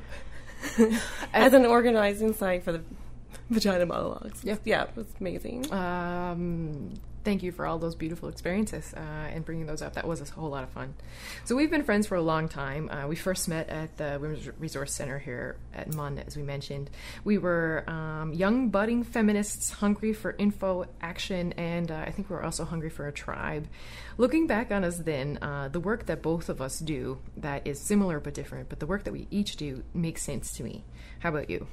as 1.32 1.52
an 1.52 1.64
organizing 1.66 2.32
site 2.34 2.64
for 2.64 2.72
the 2.72 2.82
vagina 3.50 3.86
monologues. 3.86 4.42
Yeah. 4.44 4.56
Yeah, 4.64 4.84
it 4.84 4.96
was 4.96 5.06
amazing. 5.20 5.72
Um, 5.72 6.94
thank 7.26 7.42
you 7.42 7.50
for 7.50 7.66
all 7.66 7.76
those 7.76 7.96
beautiful 7.96 8.28
experiences 8.28 8.94
uh, 8.96 9.00
and 9.00 9.44
bringing 9.44 9.66
those 9.66 9.82
up. 9.82 9.94
That 9.94 10.06
was 10.06 10.20
a 10.20 10.32
whole 10.32 10.48
lot 10.48 10.62
of 10.62 10.70
fun. 10.70 10.94
So 11.44 11.56
we've 11.56 11.70
been 11.70 11.82
friends 11.82 12.06
for 12.06 12.14
a 12.14 12.22
long 12.22 12.48
time. 12.48 12.88
Uh, 12.88 13.08
we 13.08 13.16
first 13.16 13.48
met 13.48 13.68
at 13.68 13.96
the 13.96 14.18
Women's 14.20 14.48
Resource 14.60 14.92
Center 14.92 15.18
here 15.18 15.56
at 15.74 15.92
MUN, 15.92 16.20
as 16.20 16.36
we 16.36 16.44
mentioned. 16.44 16.88
We 17.24 17.38
were 17.38 17.82
um, 17.88 18.32
young, 18.32 18.68
budding 18.68 19.02
feminists 19.02 19.70
hungry 19.70 20.12
for 20.12 20.36
info, 20.38 20.86
action, 21.00 21.52
and 21.54 21.90
uh, 21.90 22.04
I 22.06 22.12
think 22.12 22.30
we 22.30 22.36
were 22.36 22.44
also 22.44 22.64
hungry 22.64 22.90
for 22.90 23.08
a 23.08 23.12
tribe. 23.12 23.66
Looking 24.18 24.46
back 24.46 24.70
on 24.70 24.84
us 24.84 24.98
then, 24.98 25.40
uh, 25.42 25.66
the 25.66 25.80
work 25.80 26.06
that 26.06 26.22
both 26.22 26.48
of 26.48 26.62
us 26.62 26.78
do 26.78 27.18
that 27.36 27.66
is 27.66 27.80
similar 27.80 28.20
but 28.20 28.34
different, 28.34 28.68
but 28.68 28.78
the 28.78 28.86
work 28.86 29.02
that 29.02 29.12
we 29.12 29.26
each 29.32 29.56
do 29.56 29.82
makes 29.92 30.22
sense 30.22 30.52
to 30.52 30.62
me. 30.62 30.84
How 31.18 31.30
about 31.30 31.50
you? 31.50 31.66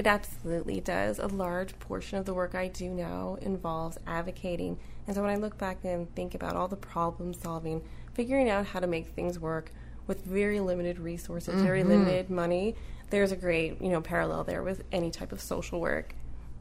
It 0.00 0.06
absolutely 0.06 0.80
does. 0.80 1.18
A 1.18 1.26
large 1.26 1.78
portion 1.78 2.16
of 2.16 2.24
the 2.24 2.32
work 2.32 2.54
I 2.54 2.68
do 2.68 2.88
now 2.88 3.36
involves 3.42 3.98
advocating. 4.06 4.78
And 5.06 5.14
so 5.14 5.20
when 5.20 5.30
I 5.30 5.36
look 5.36 5.58
back 5.58 5.84
and 5.84 6.10
think 6.14 6.34
about 6.34 6.56
all 6.56 6.68
the 6.68 6.76
problem 6.76 7.34
solving, 7.34 7.82
figuring 8.14 8.48
out 8.48 8.64
how 8.64 8.80
to 8.80 8.86
make 8.86 9.08
things 9.08 9.38
work 9.38 9.72
with 10.06 10.24
very 10.24 10.58
limited 10.58 10.98
resources, 10.98 11.62
very 11.62 11.84
limited 11.84 12.30
money, 12.30 12.76
there's 13.10 13.30
a 13.30 13.36
great, 13.36 13.78
you 13.82 13.90
know, 13.90 14.00
parallel 14.00 14.42
there 14.42 14.62
with 14.62 14.84
any 14.90 15.10
type 15.10 15.32
of 15.32 15.40
social 15.42 15.82
work. 15.82 16.14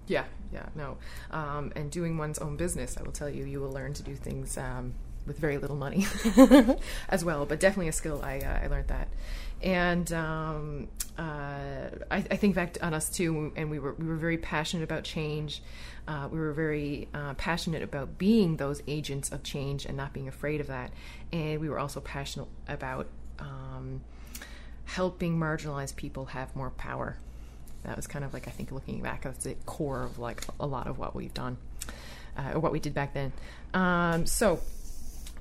Yeah, 0.07 0.25
yeah, 0.51 0.65
no. 0.75 0.97
Um, 1.31 1.71
and 1.77 1.89
doing 1.89 2.17
one's 2.17 2.39
own 2.39 2.57
business, 2.57 2.97
I 2.97 3.03
will 3.03 3.13
tell 3.13 3.29
you, 3.29 3.45
you 3.45 3.61
will 3.61 3.71
learn 3.71 3.93
to 3.93 4.03
do 4.03 4.15
things 4.17 4.57
um, 4.57 4.95
with 5.25 5.39
very 5.39 5.57
little 5.57 5.77
money 5.77 6.05
as 7.07 7.23
well. 7.23 7.45
But 7.45 7.61
definitely 7.61 7.87
a 7.87 7.93
skill. 7.93 8.21
I, 8.21 8.39
uh, 8.39 8.65
I 8.65 8.67
learned 8.67 8.89
that. 8.89 9.07
And 9.61 10.11
um, 10.13 10.87
uh, 11.17 11.21
I, 12.11 12.17
I 12.17 12.35
think 12.37 12.55
back 12.55 12.77
on 12.81 12.93
us 12.93 13.09
too, 13.09 13.51
and 13.55 13.69
we 13.69 13.79
were 13.79 13.93
we 13.93 14.07
were 14.07 14.15
very 14.15 14.37
passionate 14.37 14.83
about 14.83 15.03
change. 15.03 15.61
Uh, 16.07 16.27
we 16.31 16.39
were 16.39 16.53
very 16.53 17.07
uh, 17.13 17.33
passionate 17.35 17.83
about 17.83 18.17
being 18.17 18.57
those 18.57 18.81
agents 18.87 19.31
of 19.31 19.43
change 19.43 19.85
and 19.85 19.95
not 19.95 20.13
being 20.13 20.27
afraid 20.27 20.61
of 20.61 20.67
that. 20.67 20.91
And 21.31 21.59
we 21.59 21.69
were 21.69 21.77
also 21.77 21.99
passionate 21.99 22.47
about 22.67 23.07
um, 23.37 24.01
helping 24.85 25.37
marginalized 25.37 25.95
people 25.95 26.25
have 26.25 26.55
more 26.55 26.71
power 26.71 27.17
that 27.83 27.95
was 27.95 28.07
kind 28.07 28.25
of 28.25 28.33
like 28.33 28.47
I 28.47 28.51
think 28.51 28.71
looking 28.71 29.01
back, 29.01 29.23
that's 29.23 29.43
the 29.43 29.55
core 29.65 30.03
of 30.03 30.19
like 30.19 30.43
a 30.59 30.65
lot 30.65 30.87
of 30.87 30.97
what 30.97 31.15
we've 31.15 31.33
done, 31.33 31.57
uh, 32.37 32.51
or 32.53 32.59
what 32.59 32.71
we 32.71 32.79
did 32.79 32.93
back 32.93 33.13
then. 33.13 33.31
Um, 33.73 34.25
so, 34.25 34.59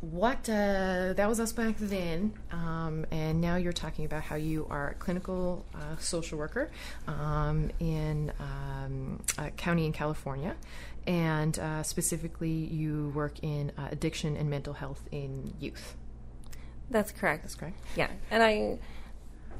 what 0.00 0.48
uh, 0.48 1.12
that 1.14 1.28
was 1.28 1.40
us 1.40 1.52
back 1.52 1.76
then, 1.78 2.32
um, 2.52 3.04
and 3.10 3.40
now 3.40 3.56
you're 3.56 3.72
talking 3.72 4.04
about 4.04 4.22
how 4.22 4.36
you 4.36 4.66
are 4.70 4.90
a 4.90 4.94
clinical 4.94 5.64
uh, 5.74 5.96
social 5.98 6.38
worker 6.38 6.70
um, 7.08 7.70
in 7.80 8.32
um, 8.38 9.20
a 9.38 9.50
county 9.50 9.86
in 9.86 9.92
California, 9.92 10.54
and 11.06 11.58
uh, 11.58 11.82
specifically 11.82 12.50
you 12.50 13.12
work 13.14 13.42
in 13.42 13.72
uh, 13.76 13.88
addiction 13.90 14.36
and 14.36 14.48
mental 14.48 14.74
health 14.74 15.02
in 15.10 15.52
youth. 15.58 15.96
That's 16.90 17.10
correct. 17.10 17.42
That's 17.42 17.54
correct. 17.54 17.78
Yeah, 17.96 18.10
and 18.30 18.42
I, 18.42 18.78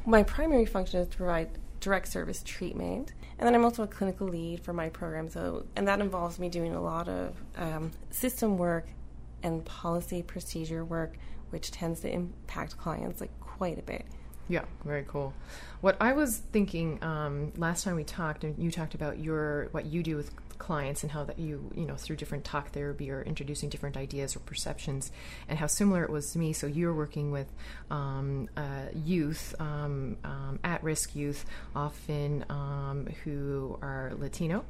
my 0.06 0.22
primary 0.22 0.66
function 0.66 1.00
is 1.00 1.08
to 1.08 1.16
provide 1.16 1.50
direct 1.80 2.08
service 2.08 2.42
treatment, 2.44 3.12
and 3.38 3.46
then 3.46 3.56
I'm 3.56 3.64
also 3.64 3.82
a 3.82 3.88
clinical 3.88 4.28
lead 4.28 4.60
for 4.60 4.72
my 4.72 4.88
program. 4.88 5.28
So, 5.28 5.66
and 5.74 5.88
that 5.88 6.00
involves 6.00 6.38
me 6.38 6.48
doing 6.48 6.74
a 6.74 6.80
lot 6.80 7.08
of 7.08 7.34
um, 7.56 7.90
system 8.10 8.56
work 8.56 8.86
and 9.42 9.64
policy 9.64 10.22
procedure 10.22 10.84
work, 10.84 11.16
which 11.50 11.70
tends 11.70 12.00
to 12.00 12.12
impact 12.12 12.76
clients 12.78 13.20
like 13.20 13.38
quite 13.40 13.78
a 13.78 13.82
bit. 13.82 14.04
Yeah, 14.48 14.64
very 14.84 15.04
cool. 15.06 15.34
What 15.82 15.96
I 16.00 16.14
was 16.14 16.38
thinking 16.38 17.02
um, 17.04 17.52
last 17.56 17.84
time 17.84 17.96
we 17.96 18.04
talked, 18.04 18.44
and 18.44 18.58
you 18.58 18.70
talked 18.70 18.94
about 18.94 19.18
your 19.18 19.68
what 19.72 19.84
you 19.84 20.02
do 20.02 20.16
with 20.16 20.30
clients 20.58 21.02
and 21.02 21.12
how 21.12 21.22
that 21.24 21.38
you 21.38 21.70
you 21.76 21.84
know 21.84 21.94
through 21.96 22.16
different 22.16 22.44
talk 22.44 22.70
therapy 22.70 23.10
or 23.10 23.22
introducing 23.22 23.68
different 23.68 23.96
ideas 23.96 24.34
or 24.34 24.40
perceptions, 24.40 25.12
and 25.48 25.58
how 25.58 25.66
similar 25.66 26.02
it 26.02 26.10
was 26.10 26.32
to 26.32 26.38
me. 26.38 26.54
So 26.54 26.66
you're 26.66 26.94
working 26.94 27.30
with 27.30 27.52
um, 27.90 28.48
uh, 28.56 28.86
youth, 28.94 29.54
um, 29.60 30.16
um, 30.24 30.58
at-risk 30.64 31.14
youth, 31.14 31.44
often 31.76 32.46
um, 32.48 33.06
who 33.24 33.78
are 33.82 34.12
Latino 34.16 34.64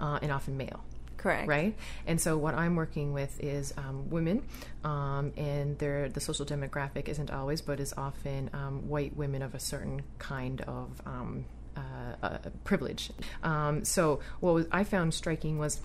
uh, 0.00 0.18
and 0.20 0.30
often 0.30 0.58
male 0.58 0.84
Correct. 1.24 1.48
right? 1.48 1.74
And 2.06 2.20
so 2.20 2.36
what 2.36 2.54
I'm 2.54 2.76
working 2.76 3.14
with 3.14 3.42
is 3.42 3.72
um, 3.78 4.10
women, 4.10 4.42
um, 4.84 5.32
and 5.38 5.78
their 5.78 6.10
the 6.10 6.20
social 6.20 6.44
demographic 6.44 7.08
isn't 7.08 7.30
always, 7.30 7.62
but 7.62 7.80
is 7.80 7.94
often 7.96 8.50
um, 8.52 8.90
white 8.90 9.16
women 9.16 9.40
of 9.40 9.54
a 9.54 9.58
certain 9.58 10.02
kind 10.18 10.60
of 10.60 11.00
um, 11.06 11.46
uh, 11.78 11.80
uh, 12.22 12.38
privilege. 12.64 13.10
Um, 13.42 13.86
so 13.86 14.20
what 14.40 14.52
was, 14.52 14.66
I 14.70 14.84
found 14.84 15.14
striking 15.14 15.58
was 15.58 15.80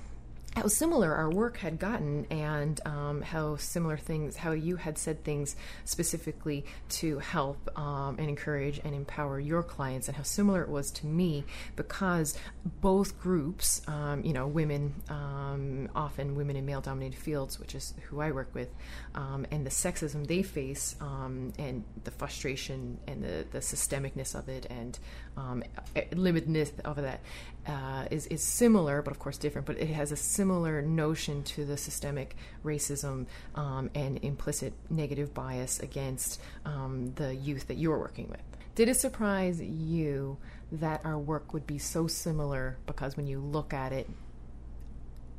how 0.56 0.68
similar 0.68 1.14
our 1.14 1.30
work 1.30 1.58
had 1.58 1.78
gotten 1.80 2.26
and 2.32 2.82
um, 2.86 3.22
how 3.22 3.56
similar 3.58 3.98
things 3.98 4.36
how 4.36 4.52
you 4.52 4.76
had 4.76 4.98
said 4.98 5.24
things 5.24 5.56
specifically 5.86 6.66
to 6.90 7.20
help 7.20 7.70
um, 7.78 8.16
and 8.18 8.30
encourage 8.30 8.80
and 8.84 8.96
empower 8.96 9.40
your 9.40 9.62
clients 9.62 10.08
and 10.08 10.18
how 10.18 10.24
similar 10.24 10.62
it 10.64 10.70
was 10.70 10.92
to 10.92 11.06
me 11.06 11.44
because 11.76 12.38
both 12.82 13.20
groups 13.20 13.82
um, 13.88 14.24
you 14.24 14.34
know 14.34 14.48
women 14.48 14.94
um, 15.10 15.88
often 15.96 16.36
women 16.36 16.56
in 16.56 16.66
male 16.66 16.82
dominated 16.82 17.18
fields 17.18 17.60
which 17.60 17.76
is 17.76 17.94
who 18.10 18.20
i 18.20 18.32
work 18.32 18.54
with 18.54 18.70
um, 19.16 19.46
and 19.52 19.66
the 19.66 19.70
sexism 19.70 20.26
they 20.26 20.42
face 20.42 20.96
um, 21.00 21.54
and 21.60 21.84
the 22.04 22.12
frustration 22.12 22.98
and 23.08 23.24
the, 23.24 23.46
the 23.52 23.60
systemicness 23.60 24.34
of 24.34 24.50
it 24.50 24.66
and 24.70 24.98
um, 25.40 25.64
limitedness 25.96 26.72
of 26.82 26.98
that 26.98 27.20
uh, 27.68 28.06
is 28.12 28.26
is 28.28 28.42
similar, 28.44 29.02
but 29.02 29.12
of 29.12 29.20
course 29.20 29.38
different. 29.38 29.66
But 29.66 29.80
it 29.80 29.90
has 29.90 30.12
a 30.12 30.16
similar 30.16 30.82
notion 30.82 31.44
to 31.44 31.66
the 31.66 31.78
systemic 31.78 32.36
racism 32.64 33.26
um, 33.56 33.90
and 33.96 34.20
implicit 34.24 34.74
negative 34.90 35.34
bias 35.34 35.80
against 35.80 36.42
um, 36.66 37.14
the 37.16 37.36
youth 37.36 37.68
that 37.68 37.78
you're 37.78 38.00
working 38.00 38.30
with. 38.30 38.42
Did 38.76 38.90
it 38.90 38.96
surprise 38.96 39.62
you 39.62 40.38
that 40.72 41.02
our 41.04 41.18
work 41.18 41.54
would 41.54 41.68
be 41.68 41.78
so 41.78 42.08
similar? 42.08 42.78
Because 42.86 43.18
when 43.18 43.28
you 43.28 43.40
look 43.40 43.74
at 43.74 43.92
it, 43.92 44.10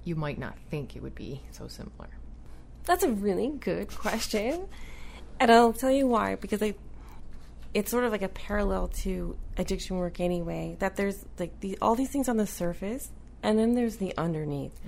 you 0.04 0.14
might 0.14 0.38
not 0.38 0.59
think 0.71 0.97
it 0.97 1.02
would 1.02 1.14
be 1.14 1.42
so 1.50 1.69
similar. 1.69 2.09
That's 2.85 3.04
a 3.04 3.11
really 3.11 3.49
good 3.49 3.88
question. 3.95 4.66
And 5.38 5.50
I'll 5.50 5.73
tell 5.73 5.90
you 5.90 6.07
why, 6.07 6.35
because 6.35 6.62
I 6.62 6.75
it's 7.74 7.90
sort 7.90 8.04
of 8.04 8.12
like 8.12 8.22
a 8.22 8.28
parallel 8.28 8.88
to 8.88 9.36
addiction 9.56 9.96
work 9.96 10.20
anyway, 10.20 10.76
that 10.80 10.96
there's 10.96 11.24
like 11.38 11.58
the, 11.60 11.78
all 11.80 11.94
these 11.94 12.10
things 12.10 12.28
on 12.28 12.36
the 12.36 12.46
surface 12.46 13.10
and 13.42 13.58
then 13.58 13.74
there's 13.74 13.96
the 13.96 14.12
underneath. 14.18 14.78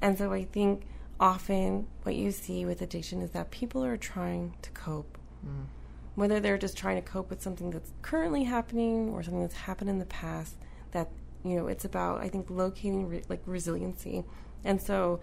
And 0.00 0.16
so 0.16 0.32
I 0.32 0.44
think 0.44 0.82
often 1.20 1.86
what 2.04 2.14
you 2.14 2.30
see 2.30 2.64
with 2.64 2.80
addiction 2.82 3.20
is 3.22 3.30
that 3.32 3.50
people 3.50 3.84
are 3.84 3.96
trying 3.96 4.54
to 4.62 4.70
cope. 4.70 5.18
Mm. 5.46 5.66
Whether 6.14 6.40
they're 6.40 6.58
just 6.58 6.76
trying 6.76 6.96
to 6.96 7.02
cope 7.02 7.30
with 7.30 7.42
something 7.42 7.70
that's 7.70 7.92
currently 8.02 8.44
happening 8.44 9.10
or 9.10 9.22
something 9.22 9.42
that's 9.42 9.54
happened 9.54 9.90
in 9.90 9.98
the 9.98 10.06
past, 10.06 10.56
that, 10.92 11.08
you 11.44 11.54
know, 11.56 11.66
it's 11.68 11.84
about, 11.84 12.20
I 12.20 12.28
think, 12.28 12.48
locating 12.50 13.06
re- 13.06 13.22
like 13.28 13.42
resiliency. 13.46 14.24
And 14.64 14.80
so 14.82 15.20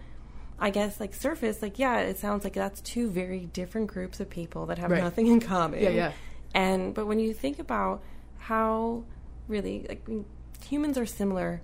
I 0.58 0.70
guess 0.70 0.98
like 1.00 1.12
surface, 1.14 1.60
like, 1.60 1.78
yeah, 1.78 1.98
it 1.98 2.16
sounds 2.18 2.44
like 2.44 2.54
that's 2.54 2.80
two 2.80 3.10
very 3.10 3.46
different 3.46 3.88
groups 3.88 4.20
of 4.20 4.30
people 4.30 4.66
that 4.66 4.78
have 4.78 4.90
Right. 4.90 5.02
nothing 5.02 5.26
in 5.26 5.40
common. 5.40 5.82
Yeah, 5.82 5.90
yeah. 5.90 6.12
And 6.54 6.94
but 6.94 7.06
when 7.06 7.18
you 7.18 7.32
think 7.32 7.58
about 7.58 8.02
how 8.38 9.04
really 9.48 9.86
like 9.88 10.02
I 10.06 10.10
mean, 10.10 10.24
humans 10.64 10.98
are 10.98 11.06
similar 11.06 11.62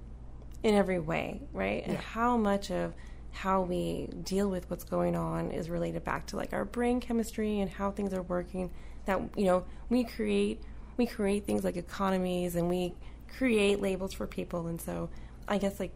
in 0.62 0.74
every 0.74 0.98
way, 0.98 1.42
right? 1.52 1.82
And 1.84 1.94
Yeah. 1.94 2.00
how 2.00 2.36
much 2.36 2.70
of 2.70 2.94
how 3.32 3.62
we 3.62 4.08
deal 4.22 4.50
with 4.50 4.68
what's 4.68 4.84
going 4.84 5.16
on 5.16 5.50
is 5.50 5.70
related 5.70 6.04
back 6.04 6.26
to 6.26 6.36
like 6.36 6.52
our 6.52 6.64
brain 6.66 7.00
chemistry 7.00 7.60
and 7.60 7.70
how 7.70 7.90
things 7.90 8.12
are 8.12 8.22
working 8.22 8.70
that 9.06 9.20
you 9.36 9.46
know 9.46 9.64
we 9.88 10.04
create 10.04 10.60
we 10.98 11.06
create 11.06 11.46
things 11.46 11.64
like 11.64 11.76
economies 11.76 12.54
and 12.56 12.68
we 12.68 12.94
create 13.38 13.80
labels 13.80 14.12
for 14.12 14.26
people 14.26 14.66
and 14.66 14.78
so 14.80 15.08
I 15.48 15.56
guess 15.58 15.80
like 15.80 15.92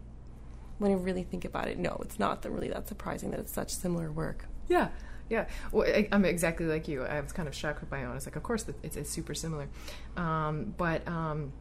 when 0.78 0.90
you 0.90 0.97
really 0.99 1.23
think 1.23 1.45
about 1.45 1.69
it, 1.69 1.78
no, 1.78 1.99
it's 2.02 2.19
not 2.19 2.43
that 2.43 2.50
really 2.50 2.69
that 2.69 2.88
surprising 2.88 3.31
that 3.31 3.40
it's 3.40 3.52
such 3.52 3.71
similar 3.75 4.11
work. 4.12 4.47
Yeah, 4.69 4.88
yeah. 5.28 5.47
Well, 5.73 5.87
I, 5.88 6.09
I'm 6.12 6.25
exactly 6.25 6.66
like 6.66 6.88
you. 6.88 7.04
I 7.04 7.21
was 7.21 7.33
kind 7.33 7.49
of 7.49 7.54
shocked 7.54 7.80
with 7.80 7.90
my 7.90 8.04
own. 8.04 8.16
It's 8.16 8.26
like, 8.26 8.37
of 8.37 8.42
course, 8.42 8.64
it's, 8.83 8.97
it's 8.97 9.11
super 9.11 9.35
similar. 9.35 9.68
Um, 10.16 10.75
but 10.76 11.06
um, 11.09 11.52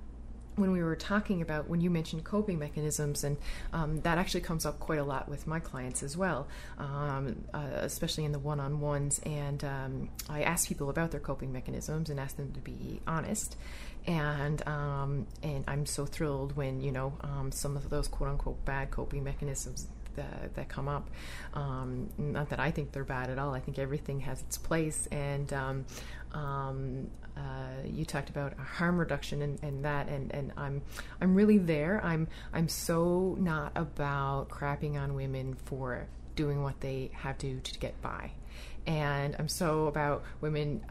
when 0.55 0.71
we 0.71 0.81
were 0.81 0.95
talking 0.95 1.41
about 1.41 1.67
when 1.67 1.81
you 1.81 1.89
mentioned 1.89 2.23
coping 2.23 2.59
mechanisms, 2.59 3.23
and 3.23 3.37
um, 3.73 4.01
that 4.01 4.17
actually 4.17 4.41
comes 4.41 4.65
up 4.65 4.79
quite 4.79 4.99
a 4.99 5.03
lot 5.03 5.27
with 5.27 5.47
my 5.47 5.59
clients 5.59 6.03
as 6.03 6.15
well, 6.15 6.47
um, 6.77 7.43
uh, 7.53 7.59
especially 7.81 8.25
in 8.25 8.31
the 8.31 8.39
one-on-ones. 8.39 9.19
And 9.25 9.63
um, 9.63 10.09
I 10.29 10.43
ask 10.43 10.67
people 10.67 10.89
about 10.89 11.11
their 11.11 11.19
coping 11.19 11.51
mechanisms 11.51 12.09
and 12.09 12.19
ask 12.19 12.37
them 12.37 12.51
to 12.53 12.59
be 12.59 13.01
honest. 13.07 13.57
And 14.07 14.65
um, 14.67 15.25
and 15.41 15.63
I'm 15.67 15.87
so 15.87 16.05
thrilled 16.05 16.55
when 16.55 16.79
you 16.79 16.91
know 16.91 17.13
um, 17.21 17.51
some 17.51 17.75
of 17.75 17.89
those 17.89 18.07
quote-unquote 18.07 18.63
bad 18.63 18.91
coping 18.91 19.23
mechanisms 19.23 19.87
that, 20.15 20.55
that 20.55 20.69
come 20.69 20.87
up. 20.87 21.09
Um, 21.53 22.09
not 22.17 22.49
that 22.49 22.59
I 22.59 22.71
think 22.71 22.91
they're 22.91 23.03
bad 23.03 23.29
at 23.29 23.39
all. 23.39 23.53
I 23.53 23.59
think 23.59 23.79
everything 23.79 24.19
has 24.21 24.41
its 24.41 24.57
place, 24.57 25.07
and 25.11 25.51
um, 25.53 25.85
um, 26.33 27.09
uh, 27.37 27.81
you 27.85 28.05
talked 28.05 28.29
about 28.29 28.57
harm 28.57 28.97
reduction 28.97 29.41
and, 29.41 29.61
and, 29.61 29.85
that, 29.85 30.07
and, 30.07 30.33
and 30.33 30.51
I'm 30.57 30.81
I'm 31.21 31.35
really 31.35 31.57
there. 31.57 32.03
I'm 32.03 32.27
I'm 32.53 32.67
so 32.69 33.35
not 33.39 33.71
about 33.75 34.49
crapping 34.49 34.95
on 34.95 35.15
women 35.15 35.55
for 35.65 36.07
doing 36.35 36.63
what 36.63 36.79
they 36.81 37.11
have 37.13 37.37
to 37.39 37.59
to 37.59 37.79
get 37.79 38.01
by, 38.01 38.31
and 38.85 39.35
I'm 39.37 39.47
so 39.49 39.87
about 39.87 40.23
women. 40.41 40.83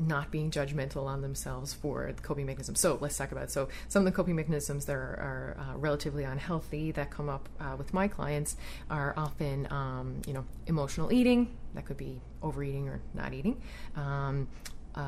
Not 0.00 0.30
being 0.30 0.50
judgmental 0.50 1.06
on 1.06 1.22
themselves 1.22 1.74
for 1.74 2.12
the 2.14 2.22
coping 2.22 2.46
mechanisms. 2.46 2.80
So 2.80 2.98
let's 3.00 3.16
talk 3.16 3.32
about 3.32 3.44
it. 3.44 3.50
So 3.50 3.68
some 3.88 4.00
of 4.00 4.04
the 4.04 4.12
coping 4.12 4.36
mechanisms 4.36 4.84
that 4.86 4.94
are, 4.94 4.98
are 4.98 5.56
uh, 5.58 5.78
relatively 5.78 6.24
unhealthy 6.24 6.92
that 6.92 7.10
come 7.10 7.28
up 7.28 7.48
uh, 7.60 7.76
with 7.76 7.94
my 7.94 8.08
clients 8.08 8.56
are 8.90 9.14
often, 9.16 9.66
um, 9.72 10.20
you 10.26 10.32
know, 10.32 10.44
emotional 10.66 11.12
eating. 11.12 11.56
That 11.74 11.84
could 11.84 11.96
be 11.96 12.20
overeating 12.42 12.88
or 12.88 13.00
not 13.14 13.32
eating. 13.32 13.60
Um, 13.96 14.48
uh, 14.94 15.04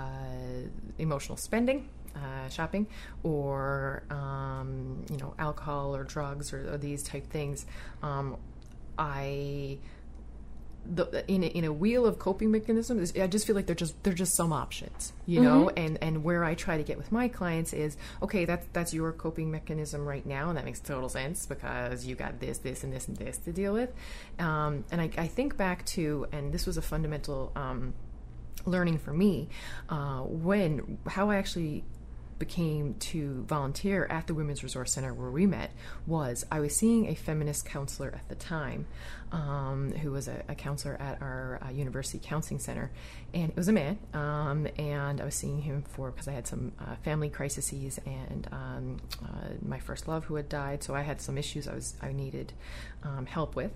emotional 0.98 1.36
spending. 1.36 1.88
Uh, 2.16 2.48
shopping 2.48 2.84
or 3.22 4.02
um, 4.10 5.04
you 5.08 5.18
know 5.18 5.34
alcohol 5.38 5.94
or 5.94 6.02
drugs 6.02 6.52
or, 6.52 6.72
or 6.72 6.76
these 6.76 7.04
type 7.04 7.24
things 7.30 7.64
um, 8.02 8.36
I 8.98 9.78
the, 10.86 11.24
in 11.28 11.44
a, 11.44 11.46
in 11.46 11.64
a 11.64 11.72
wheel 11.72 12.06
of 12.06 12.18
coping 12.18 12.50
mechanisms, 12.50 13.12
I 13.16 13.26
just 13.26 13.46
feel 13.46 13.54
like 13.54 13.66
they're 13.66 13.74
just 13.74 14.02
they're 14.02 14.12
just 14.12 14.34
some 14.34 14.52
options, 14.52 15.12
you 15.26 15.40
know. 15.40 15.66
Mm-hmm. 15.66 15.78
And 15.78 15.98
and 16.02 16.24
where 16.24 16.44
I 16.44 16.54
try 16.54 16.76
to 16.76 16.82
get 16.82 16.96
with 16.96 17.12
my 17.12 17.28
clients 17.28 17.72
is 17.72 17.96
okay, 18.22 18.44
that's 18.44 18.66
that's 18.72 18.94
your 18.94 19.12
coping 19.12 19.50
mechanism 19.50 20.06
right 20.06 20.24
now, 20.24 20.48
and 20.48 20.56
that 20.56 20.64
makes 20.64 20.80
total 20.80 21.08
sense 21.08 21.46
because 21.46 22.06
you 22.06 22.14
got 22.14 22.40
this, 22.40 22.58
this, 22.58 22.84
and 22.84 22.92
this, 22.92 23.08
and 23.08 23.16
this 23.16 23.38
to 23.38 23.52
deal 23.52 23.74
with. 23.74 23.92
Um, 24.38 24.84
and 24.90 25.00
I, 25.00 25.10
I, 25.18 25.26
think 25.26 25.56
back 25.56 25.84
to, 25.86 26.26
and 26.32 26.52
this 26.52 26.66
was 26.66 26.76
a 26.76 26.82
fundamental. 26.82 27.52
Um, 27.54 27.94
learning 28.66 28.98
for 28.98 29.12
me 29.12 29.48
uh, 29.88 30.18
when 30.20 30.98
how 31.06 31.30
I 31.30 31.36
actually 31.36 31.84
became 32.38 32.94
to 32.94 33.44
volunteer 33.48 34.06
at 34.10 34.26
the 34.26 34.34
Women's 34.34 34.62
Resource 34.62 34.92
Center 34.92 35.12
where 35.12 35.30
we 35.30 35.46
met 35.46 35.72
was 36.06 36.44
I 36.50 36.60
was 36.60 36.74
seeing 36.76 37.08
a 37.08 37.14
feminist 37.14 37.64
counselor 37.64 38.12
at 38.14 38.28
the 38.28 38.34
time 38.34 38.86
um, 39.32 39.92
who 39.92 40.12
was 40.12 40.28
a, 40.28 40.42
a, 40.48 40.54
counselor 40.54 40.96
at 41.00 41.20
our 41.20 41.60
uh, 41.62 41.70
university 41.70 42.18
counseling 42.22 42.60
center. 42.60 42.90
And 43.34 43.50
it 43.50 43.56
was 43.56 43.68
a 43.68 43.72
man. 43.72 43.98
Um, 44.14 44.66
and 44.78 45.20
I 45.20 45.24
was 45.24 45.34
seeing 45.34 45.60
him 45.60 45.82
for 45.82 46.10
because 46.10 46.28
I 46.28 46.32
had 46.32 46.46
some 46.46 46.72
uh, 46.80 46.96
family 46.96 47.28
crises 47.28 47.98
and 48.06 48.48
um, 48.50 48.96
uh, 49.22 49.48
my 49.60 49.78
first 49.78 50.08
love 50.08 50.24
who 50.24 50.36
had 50.36 50.48
died. 50.48 50.82
So 50.82 50.94
I 50.94 51.02
had 51.02 51.20
some 51.20 51.36
issues 51.36 51.68
I, 51.68 51.74
was, 51.74 51.94
I 52.00 52.12
needed 52.12 52.52
um, 53.02 53.26
help 53.26 53.54
with. 53.54 53.72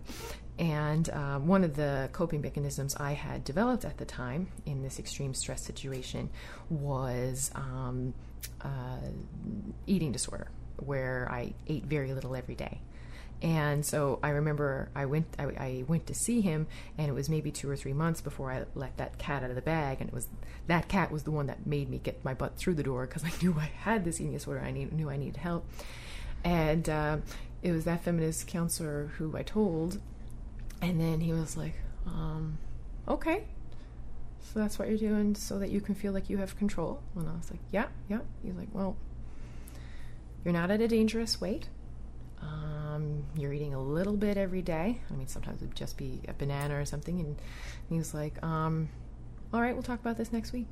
And 0.58 1.08
uh, 1.10 1.38
one 1.38 1.64
of 1.64 1.76
the 1.76 2.08
coping 2.12 2.40
mechanisms 2.40 2.94
I 2.96 3.12
had 3.12 3.44
developed 3.44 3.84
at 3.84 3.98
the 3.98 4.04
time 4.04 4.48
in 4.64 4.82
this 4.82 4.98
extreme 4.98 5.34
stress 5.34 5.62
situation 5.62 6.30
was 6.70 7.50
um, 7.54 8.14
uh, 8.60 8.98
eating 9.86 10.12
disorder, 10.12 10.48
where 10.76 11.28
I 11.30 11.54
ate 11.66 11.84
very 11.84 12.12
little 12.12 12.34
every 12.34 12.54
day. 12.54 12.80
And 13.42 13.84
so 13.84 14.20
I 14.22 14.30
remember 14.30 14.88
I 14.94 15.06
went 15.06 15.26
I, 15.36 15.44
I, 15.44 15.84
went 15.88 16.06
to 16.06 16.14
see 16.14 16.42
him, 16.42 16.68
and 16.96 17.08
it 17.08 17.12
was 17.12 17.28
maybe 17.28 17.50
two 17.50 17.68
or 17.68 17.74
three 17.74 17.92
months 17.92 18.20
before 18.20 18.52
I 18.52 18.64
let 18.76 18.96
that 18.98 19.18
cat 19.18 19.42
out 19.42 19.50
of 19.50 19.56
the 19.56 19.62
bag, 19.62 20.00
and 20.00 20.08
it 20.08 20.14
was 20.14 20.28
that 20.68 20.86
cat 20.86 21.10
was 21.10 21.24
the 21.24 21.32
one 21.32 21.46
that 21.46 21.66
made 21.66 21.90
me 21.90 21.98
get 21.98 22.24
my 22.24 22.34
butt 22.34 22.56
through 22.56 22.74
the 22.74 22.84
door 22.84 23.04
because 23.04 23.24
I 23.30 23.32
knew 23.42 23.56
I 23.58 23.70
had 23.82 24.04
this 24.04 24.20
eating 24.20 24.32
disorder. 24.32 24.60
I 24.60 24.70
need, 24.70 24.92
knew 24.92 25.10
I 25.10 25.16
needed 25.16 25.38
help, 25.38 25.66
and 26.44 26.88
uh, 26.88 27.16
it 27.62 27.72
was 27.72 27.84
that 27.84 28.04
feminist 28.04 28.46
counselor 28.46 29.10
who 29.18 29.36
I 29.36 29.42
told, 29.42 30.00
and 30.80 31.00
then 31.00 31.20
he 31.20 31.32
was 31.32 31.56
like, 31.56 31.74
um, 32.06 32.58
"Okay, 33.08 33.42
so 34.42 34.58
that's 34.58 34.78
what 34.78 34.88
you're 34.88 34.98
doing 34.98 35.34
so 35.34 35.58
that 35.58 35.70
you 35.70 35.80
can 35.80 35.94
feel 35.94 36.12
like 36.12 36.28
you 36.28 36.38
have 36.38 36.56
control." 36.58 37.02
And 37.16 37.28
I 37.28 37.32
was 37.32 37.50
like, 37.50 37.60
"Yeah, 37.70 37.86
yeah." 38.08 38.20
He's 38.42 38.54
like, 38.54 38.68
"Well, 38.72 38.96
you're 40.44 40.54
not 40.54 40.70
at 40.70 40.80
a 40.80 40.88
dangerous 40.88 41.40
weight." 41.40 41.68
Um, 42.42 43.24
you're 43.36 43.52
eating 43.52 43.74
a 43.74 43.80
little 43.80 44.16
bit 44.16 44.36
every 44.36 44.62
day. 44.62 45.00
I 45.10 45.14
mean, 45.14 45.28
sometimes 45.28 45.62
it 45.62 45.66
would 45.66 45.76
just 45.76 45.96
be 45.96 46.20
a 46.28 46.32
banana 46.32 46.78
or 46.78 46.84
something. 46.84 47.20
And 47.20 47.36
he 47.88 47.96
was 47.96 48.12
like, 48.12 48.42
um, 48.42 48.88
all 49.52 49.60
right, 49.60 49.74
we'll 49.74 49.82
talk 49.82 50.00
about 50.00 50.16
this 50.16 50.32
next 50.32 50.52
week. 50.52 50.66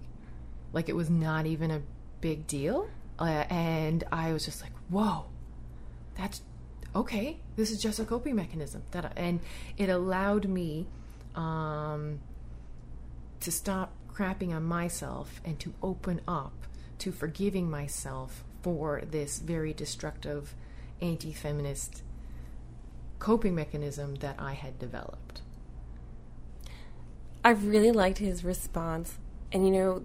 Like 0.72 0.88
it 0.88 0.96
was 0.96 1.08
not 1.08 1.46
even 1.46 1.70
a 1.70 1.82
big 2.20 2.46
deal. 2.46 2.88
Uh, 3.18 3.44
and 3.50 4.04
I 4.10 4.32
was 4.32 4.44
just 4.44 4.62
like, 4.62 4.72
whoa, 4.88 5.26
that's 6.16 6.42
okay. 6.94 7.38
This 7.56 7.70
is 7.70 7.80
just 7.80 8.00
a 8.00 8.04
coping 8.04 8.34
mechanism. 8.34 8.82
That 8.90 9.12
and 9.16 9.40
it 9.76 9.88
allowed 9.88 10.48
me 10.48 10.86
um, 11.34 12.20
to 13.40 13.50
stop 13.50 13.92
crapping 14.12 14.54
on 14.54 14.64
myself 14.64 15.40
and 15.44 15.58
to 15.60 15.72
open 15.82 16.20
up 16.28 16.52
to 16.98 17.10
forgiving 17.10 17.70
myself 17.70 18.44
for 18.62 19.02
this 19.10 19.38
very 19.38 19.72
destructive 19.72 20.54
anti 21.00 21.32
feminist 21.32 22.02
coping 23.18 23.54
mechanism 23.54 24.16
that 24.16 24.36
I 24.38 24.52
had 24.52 24.78
developed. 24.78 25.42
I 27.44 27.50
really 27.50 27.92
liked 27.92 28.18
his 28.18 28.44
response. 28.44 29.18
And, 29.52 29.64
you 29.64 29.72
know, 29.72 30.02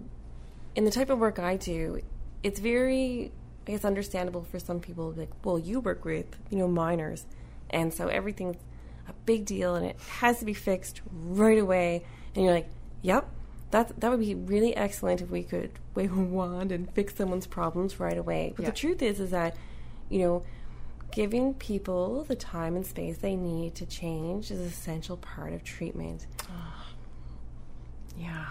in 0.74 0.84
the 0.84 0.90
type 0.90 1.10
of 1.10 1.18
work 1.18 1.38
I 1.38 1.56
do, 1.56 2.00
it's 2.42 2.60
very, 2.60 3.32
I 3.66 3.72
guess, 3.72 3.84
understandable 3.84 4.42
for 4.44 4.58
some 4.58 4.80
people. 4.80 5.12
Like, 5.12 5.30
well, 5.44 5.58
you 5.58 5.80
work 5.80 6.04
with, 6.04 6.26
you 6.50 6.58
know, 6.58 6.68
minors. 6.68 7.26
And 7.70 7.92
so 7.92 8.08
everything's 8.08 8.62
a 9.08 9.12
big 9.24 9.44
deal 9.44 9.74
and 9.74 9.86
it 9.86 9.96
has 10.18 10.38
to 10.38 10.44
be 10.44 10.54
fixed 10.54 11.02
right 11.10 11.58
away. 11.58 12.04
And 12.34 12.44
you're 12.44 12.54
like, 12.54 12.68
yep, 13.02 13.28
that, 13.70 13.98
that 14.00 14.10
would 14.10 14.20
be 14.20 14.34
really 14.34 14.76
excellent 14.76 15.20
if 15.20 15.30
we 15.30 15.42
could 15.42 15.72
wave 15.94 16.16
a 16.16 16.20
wand 16.20 16.72
and 16.72 16.92
fix 16.92 17.14
someone's 17.14 17.46
problems 17.46 17.98
right 18.00 18.18
away. 18.18 18.52
But 18.56 18.62
yeah. 18.62 18.70
the 18.70 18.76
truth 18.76 19.02
is, 19.02 19.20
is 19.20 19.30
that, 19.30 19.56
you 20.08 20.20
know, 20.20 20.44
giving 21.12 21.54
people 21.54 22.24
the 22.24 22.36
time 22.36 22.76
and 22.76 22.84
space 22.84 23.18
they 23.18 23.36
need 23.36 23.74
to 23.76 23.86
change 23.86 24.50
is 24.50 24.60
an 24.60 24.66
essential 24.66 25.16
part 25.16 25.52
of 25.52 25.64
treatment. 25.64 26.26
Oh, 26.42 26.86
yeah. 28.18 28.48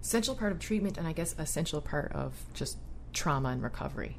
Essential 0.00 0.34
part 0.34 0.52
of 0.52 0.58
treatment, 0.58 0.96
and 0.96 1.06
I 1.06 1.12
guess 1.12 1.34
essential 1.38 1.80
part 1.80 2.12
of 2.12 2.34
just 2.54 2.78
trauma 3.12 3.50
and 3.50 3.62
recovery. 3.62 4.16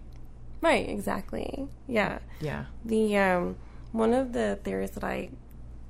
Right, 0.62 0.88
exactly. 0.90 1.68
Yeah. 1.88 2.20
Yeah. 2.42 2.66
The 2.84 3.18
um, 3.18 3.56
one 3.92 4.14
of 4.14 4.34
the 4.34 4.60
theories 4.64 4.92
that 4.92 5.04
I 5.04 5.30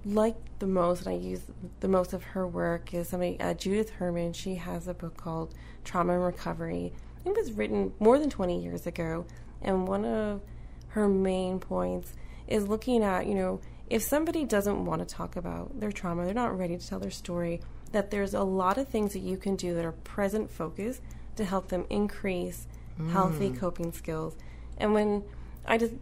like 0.06 0.36
the 0.60 0.68
most, 0.68 1.06
and 1.06 1.16
I 1.16 1.18
use 1.18 1.42
the 1.80 1.88
most 1.88 2.14
of 2.14 2.24
her 2.24 2.48
work, 2.48 2.94
is 2.94 3.10
somebody 3.10 3.40
uh, 3.40 3.54
Judith 3.54 3.90
Herman. 3.92 4.34
She 4.34 4.56
has 4.56 4.88
a 4.88 4.94
book 4.94 5.18
called 5.18 5.54
Trauma 5.84 6.14
and 6.14 6.24
Recovery. 6.24 6.94
It 7.26 7.36
was 7.36 7.54
written 7.54 7.94
more 8.00 8.20
than 8.20 8.30
twenty 8.30 8.62
years 8.62 8.86
ago, 8.86 9.26
and 9.62 9.88
one 9.88 10.06
of 10.06 10.42
her 10.90 11.08
main 11.08 11.60
points 11.60 12.14
is 12.48 12.68
looking 12.68 13.04
at, 13.04 13.28
you 13.28 13.36
know, 13.36 13.62
if 13.90 14.02
somebody 14.04 14.44
doesn't 14.46 14.86
want 14.86 15.08
to 15.08 15.16
talk 15.16 15.36
about 15.36 15.80
their 15.80 15.92
trauma, 15.92 16.26
they're 16.26 16.34
not 16.34 16.58
ready 16.58 16.78
to 16.78 16.88
tell 16.88 17.00
their 17.00 17.12
story, 17.12 17.62
that 17.92 18.12
there's 18.12 18.34
a 18.34 18.44
lot 18.44 18.78
of 18.78 18.88
things 18.88 19.14
that 19.14 19.20
you 19.20 19.38
can 19.38 19.56
do 19.56 19.74
that 19.76 19.86
are 19.86 19.92
present 19.92 20.50
focus 20.50 21.02
to 21.36 21.46
help 21.46 21.70
them 21.70 21.86
increase 21.90 22.68
mm. 23.00 23.12
healthy 23.12 23.50
coping 23.52 23.92
skills. 23.92 24.36
And 24.78 24.94
when 24.94 25.24
I 25.66 25.78
just 25.78 25.94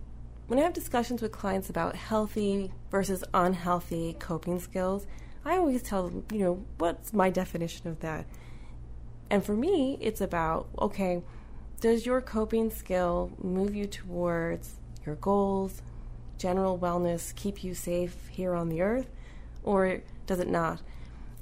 when 0.47 0.59
I 0.59 0.63
have 0.63 0.73
discussions 0.73 1.21
with 1.21 1.31
clients 1.31 1.69
about 1.69 1.95
healthy 1.95 2.71
versus 2.89 3.23
unhealthy 3.33 4.15
coping 4.17 4.59
skills, 4.59 5.05
I 5.43 5.57
always 5.57 5.83
tell 5.83 6.07
them, 6.07 6.25
you 6.31 6.39
know, 6.39 6.63
what's 6.77 7.13
my 7.13 7.29
definition 7.29 7.87
of 7.87 7.99
that? 7.99 8.25
And 9.29 9.43
for 9.43 9.55
me, 9.55 9.97
it's 9.99 10.21
about 10.21 10.69
okay, 10.79 11.21
does 11.81 12.05
your 12.05 12.21
coping 12.21 12.69
skill 12.69 13.31
move 13.41 13.75
you 13.75 13.85
towards 13.85 14.75
your 15.05 15.15
goals, 15.15 15.81
general 16.37 16.77
wellness, 16.77 17.35
keep 17.35 17.63
you 17.63 17.73
safe 17.73 18.27
here 18.29 18.53
on 18.53 18.69
the 18.69 18.81
earth, 18.81 19.09
or 19.63 20.01
does 20.25 20.39
it 20.39 20.49
not? 20.49 20.81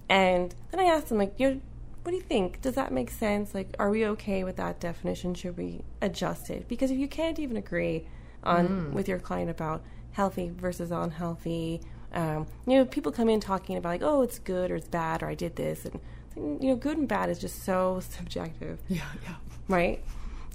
And 0.09 0.53
then 0.71 0.79
I 0.79 0.85
asked 0.85 1.09
them, 1.09 1.17
like, 1.17 1.33
you 1.37 1.49
know, 1.49 1.61
what 2.03 2.11
do 2.11 2.17
you 2.17 2.23
think? 2.23 2.61
Does 2.61 2.75
that 2.75 2.91
make 2.91 3.09
sense? 3.09 3.53
Like, 3.55 3.75
are 3.79 3.89
we 3.89 4.05
okay 4.07 4.43
with 4.43 4.57
that 4.57 4.79
definition? 4.79 5.33
Should 5.33 5.57
we 5.57 5.81
adjust 6.01 6.49
it? 6.49 6.67
Because 6.67 6.91
if 6.91 6.97
you 6.97 7.07
can't 7.07 7.39
even 7.39 7.57
agree 7.57 8.07
on 8.45 8.67
mm. 8.67 8.91
with 8.91 9.07
your 9.07 9.19
client 9.19 9.49
about 9.49 9.83
healthy 10.11 10.49
versus 10.49 10.91
unhealthy, 10.91 11.81
um, 12.13 12.47
you 12.65 12.77
know, 12.77 12.85
people 12.85 13.11
come 13.11 13.29
in 13.29 13.39
talking 13.39 13.77
about 13.77 13.89
like, 13.89 14.01
oh, 14.01 14.21
it's 14.21 14.39
good 14.39 14.71
or 14.71 14.75
it's 14.75 14.87
bad 14.87 15.21
or 15.21 15.27
I 15.27 15.35
did 15.35 15.55
this, 15.55 15.85
and 15.85 15.99
you 16.61 16.69
know, 16.69 16.75
good 16.75 16.97
and 16.97 17.07
bad 17.07 17.29
is 17.29 17.39
just 17.39 17.63
so 17.63 17.99
subjective. 18.09 18.79
Yeah, 18.87 19.03
yeah. 19.23 19.35
Right. 19.67 20.03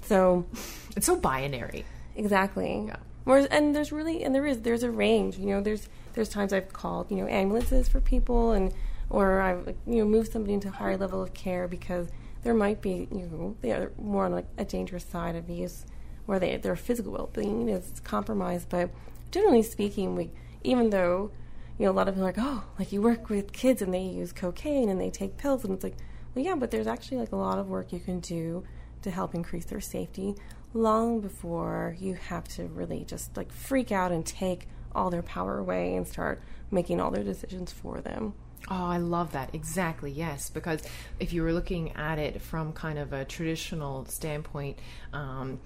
So 0.03 0.45
It's 0.95 1.05
so 1.05 1.15
binary. 1.15 1.85
exactly. 2.15 2.85
Yeah. 2.87 2.97
Whereas, 3.23 3.45
and 3.47 3.75
there's 3.75 3.91
really, 3.91 4.23
and 4.23 4.33
there 4.33 4.45
is, 4.47 4.61
there's 4.61 4.81
a 4.81 4.89
range. 4.89 5.37
You 5.37 5.45
know, 5.47 5.61
there's 5.61 5.87
there's 6.13 6.29
times 6.29 6.51
I've 6.51 6.73
called, 6.73 7.11
you 7.11 7.17
know, 7.17 7.27
ambulances 7.27 7.87
for 7.87 8.01
people, 8.01 8.51
and 8.51 8.73
or 9.09 9.39
I've 9.41 9.75
you 9.85 9.97
know 9.97 10.05
moved 10.05 10.31
somebody 10.31 10.53
into 10.53 10.69
a 10.69 10.71
higher 10.71 10.97
level 10.97 11.21
of 11.21 11.33
care 11.33 11.67
because 11.67 12.07
there 12.43 12.55
might 12.55 12.81
be, 12.81 13.07
you 13.11 13.27
know, 13.27 13.55
they 13.61 13.71
are 13.71 13.91
more 14.01 14.25
on 14.25 14.31
like 14.31 14.47
a 14.57 14.65
dangerous 14.65 15.03
side 15.03 15.35
of 15.35 15.47
use 15.49 15.85
where 16.31 16.39
they 16.39 16.55
their 16.55 16.77
physical 16.77 17.11
well 17.11 17.29
being 17.33 17.67
is 17.67 17.99
compromised. 18.05 18.69
But 18.69 18.89
generally 19.31 19.63
speaking, 19.63 20.15
we 20.15 20.31
even 20.63 20.89
though 20.89 21.29
you 21.77 21.85
know 21.85 21.91
a 21.91 21.93
lot 21.93 22.07
of 22.07 22.15
people 22.15 22.23
are 22.23 22.31
like, 22.31 22.39
oh, 22.39 22.63
like 22.79 22.93
you 22.93 23.01
work 23.01 23.29
with 23.29 23.51
kids 23.51 23.81
and 23.81 23.93
they 23.93 24.03
use 24.03 24.31
cocaine 24.31 24.87
and 24.87 24.99
they 24.99 25.09
take 25.09 25.35
pills, 25.35 25.65
and 25.65 25.73
it's 25.73 25.83
like, 25.83 25.97
well, 26.33 26.45
yeah, 26.45 26.55
but 26.55 26.71
there's 26.71 26.87
actually 26.87 27.17
like 27.17 27.33
a 27.33 27.35
lot 27.35 27.59
of 27.59 27.67
work 27.67 27.91
you 27.91 27.99
can 27.99 28.21
do 28.21 28.63
to 29.01 29.11
help 29.11 29.35
increase 29.35 29.65
their 29.65 29.81
safety 29.81 30.33
long 30.73 31.19
before 31.19 31.97
you 31.99 32.13
have 32.13 32.47
to 32.47 32.63
really 32.67 33.03
just 33.03 33.35
like 33.35 33.51
freak 33.51 33.91
out 33.91 34.13
and 34.13 34.25
take 34.25 34.69
all 34.95 35.09
their 35.09 35.23
power 35.23 35.57
away 35.57 35.95
and 35.95 36.07
start 36.07 36.41
making 36.69 37.01
all 37.01 37.11
their 37.11 37.25
decisions 37.25 37.73
for 37.73 37.99
them. 37.99 38.33
Oh, 38.69 38.85
I 38.85 38.97
love 38.97 39.33
that. 39.33 39.53
Exactly, 39.53 40.11
yes. 40.11 40.49
Because 40.49 40.81
if 41.19 41.33
you 41.33 41.43
were 41.43 41.51
looking 41.51 41.91
at 41.97 42.19
it 42.19 42.41
from 42.41 42.71
kind 42.71 42.99
of 42.99 43.11
a 43.11 43.25
traditional 43.25 44.05
standpoint, 44.05 44.79
um, 45.11 45.59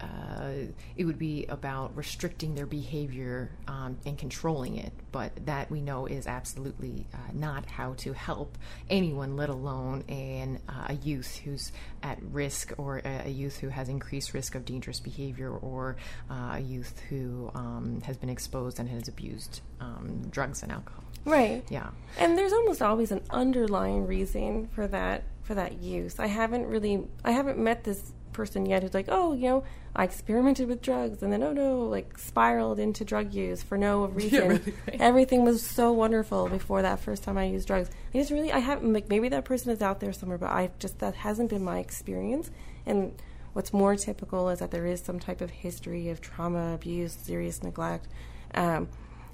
uh, 0.00 0.52
it 0.96 1.04
would 1.04 1.18
be 1.18 1.46
about 1.48 1.96
restricting 1.96 2.54
their 2.54 2.66
behavior 2.66 3.50
um, 3.68 3.98
and 4.06 4.18
controlling 4.18 4.76
it. 4.76 4.92
But 5.12 5.46
that 5.46 5.70
we 5.70 5.80
know 5.80 6.06
is 6.06 6.26
absolutely 6.26 7.06
uh, 7.12 7.18
not 7.32 7.66
how 7.66 7.94
to 7.98 8.12
help 8.12 8.56
anyone, 8.88 9.36
let 9.36 9.48
alone 9.48 10.04
an, 10.08 10.60
uh, 10.68 10.86
a 10.88 10.94
youth 10.94 11.36
who's 11.44 11.72
at 12.02 12.18
risk 12.22 12.72
or 12.78 12.98
a, 12.98 13.22
a, 13.26 13.30
youth 13.30 13.58
who 13.58 13.68
has 13.68 13.88
increased 13.88 14.34
risk 14.34 14.54
of 14.54 14.64
dangerous 14.64 15.00
behavior 15.00 15.50
or 15.50 15.96
uh, 16.30 16.52
a 16.54 16.60
youth 16.60 17.00
who 17.08 17.50
um, 17.54 18.00
has 18.04 18.16
been 18.16 18.30
exposed 18.30 18.78
and 18.78 18.88
has 18.88 19.08
abused 19.08 19.60
um, 19.80 20.22
drugs 20.30 20.62
and 20.62 20.72
alcohol. 20.72 21.04
Right. 21.24 21.64
Yeah. 21.68 21.90
And 22.18 22.38
there's 22.38 22.52
almost 22.52 22.80
always 22.82 23.12
an 23.12 23.22
underlying 23.30 24.06
reason 24.06 24.68
for 24.68 24.86
that 24.88 25.24
for 25.42 25.54
that 25.54 25.82
use. 25.82 26.18
I 26.18 26.26
haven't 26.26 26.66
really 26.66 27.06
I 27.24 27.32
haven't 27.32 27.58
met 27.58 27.84
this 27.84 28.12
person 28.40 28.64
yet 28.64 28.82
who's 28.82 28.94
like, 28.94 29.08
"Oh, 29.08 29.34
you 29.34 29.48
know, 29.48 29.64
I 29.94 30.04
experimented 30.04 30.66
with 30.66 30.80
drugs 30.80 31.22
and 31.22 31.30
then 31.30 31.42
oh 31.42 31.52
no, 31.52 31.82
like 31.82 32.16
spiraled 32.18 32.78
into 32.78 33.04
drug 33.04 33.34
use 33.34 33.62
for 33.62 33.76
no 33.76 34.06
reason. 34.20 34.32
Yeah, 34.32 34.48
really, 34.48 34.74
right. 34.86 35.00
Everything 35.00 35.44
was 35.44 35.62
so 35.62 35.92
wonderful 35.92 36.48
before 36.48 36.80
that 36.82 37.00
first 37.00 37.22
time 37.22 37.36
I 37.36 37.44
used 37.44 37.66
drugs." 37.66 37.90
I 38.14 38.18
just 38.18 38.30
really 38.30 38.50
I 38.50 38.60
haven't 38.60 38.92
like 38.94 39.08
maybe 39.10 39.28
that 39.28 39.44
person 39.44 39.70
is 39.70 39.82
out 39.82 40.00
there 40.00 40.14
somewhere, 40.14 40.38
but 40.38 40.50
I 40.50 40.70
just 40.78 40.98
that 41.00 41.14
hasn't 41.16 41.50
been 41.50 41.62
my 41.62 41.78
experience. 41.80 42.50
And 42.86 43.12
what's 43.52 43.72
more 43.72 43.94
typical 43.94 44.48
is 44.48 44.60
that 44.60 44.70
there 44.70 44.86
is 44.86 45.02
some 45.02 45.20
type 45.20 45.42
of 45.42 45.50
history 45.50 46.08
of 46.08 46.22
trauma, 46.22 46.74
abuse, 46.74 47.12
serious 47.12 47.62
neglect. 47.62 48.08
Um, 48.54 48.88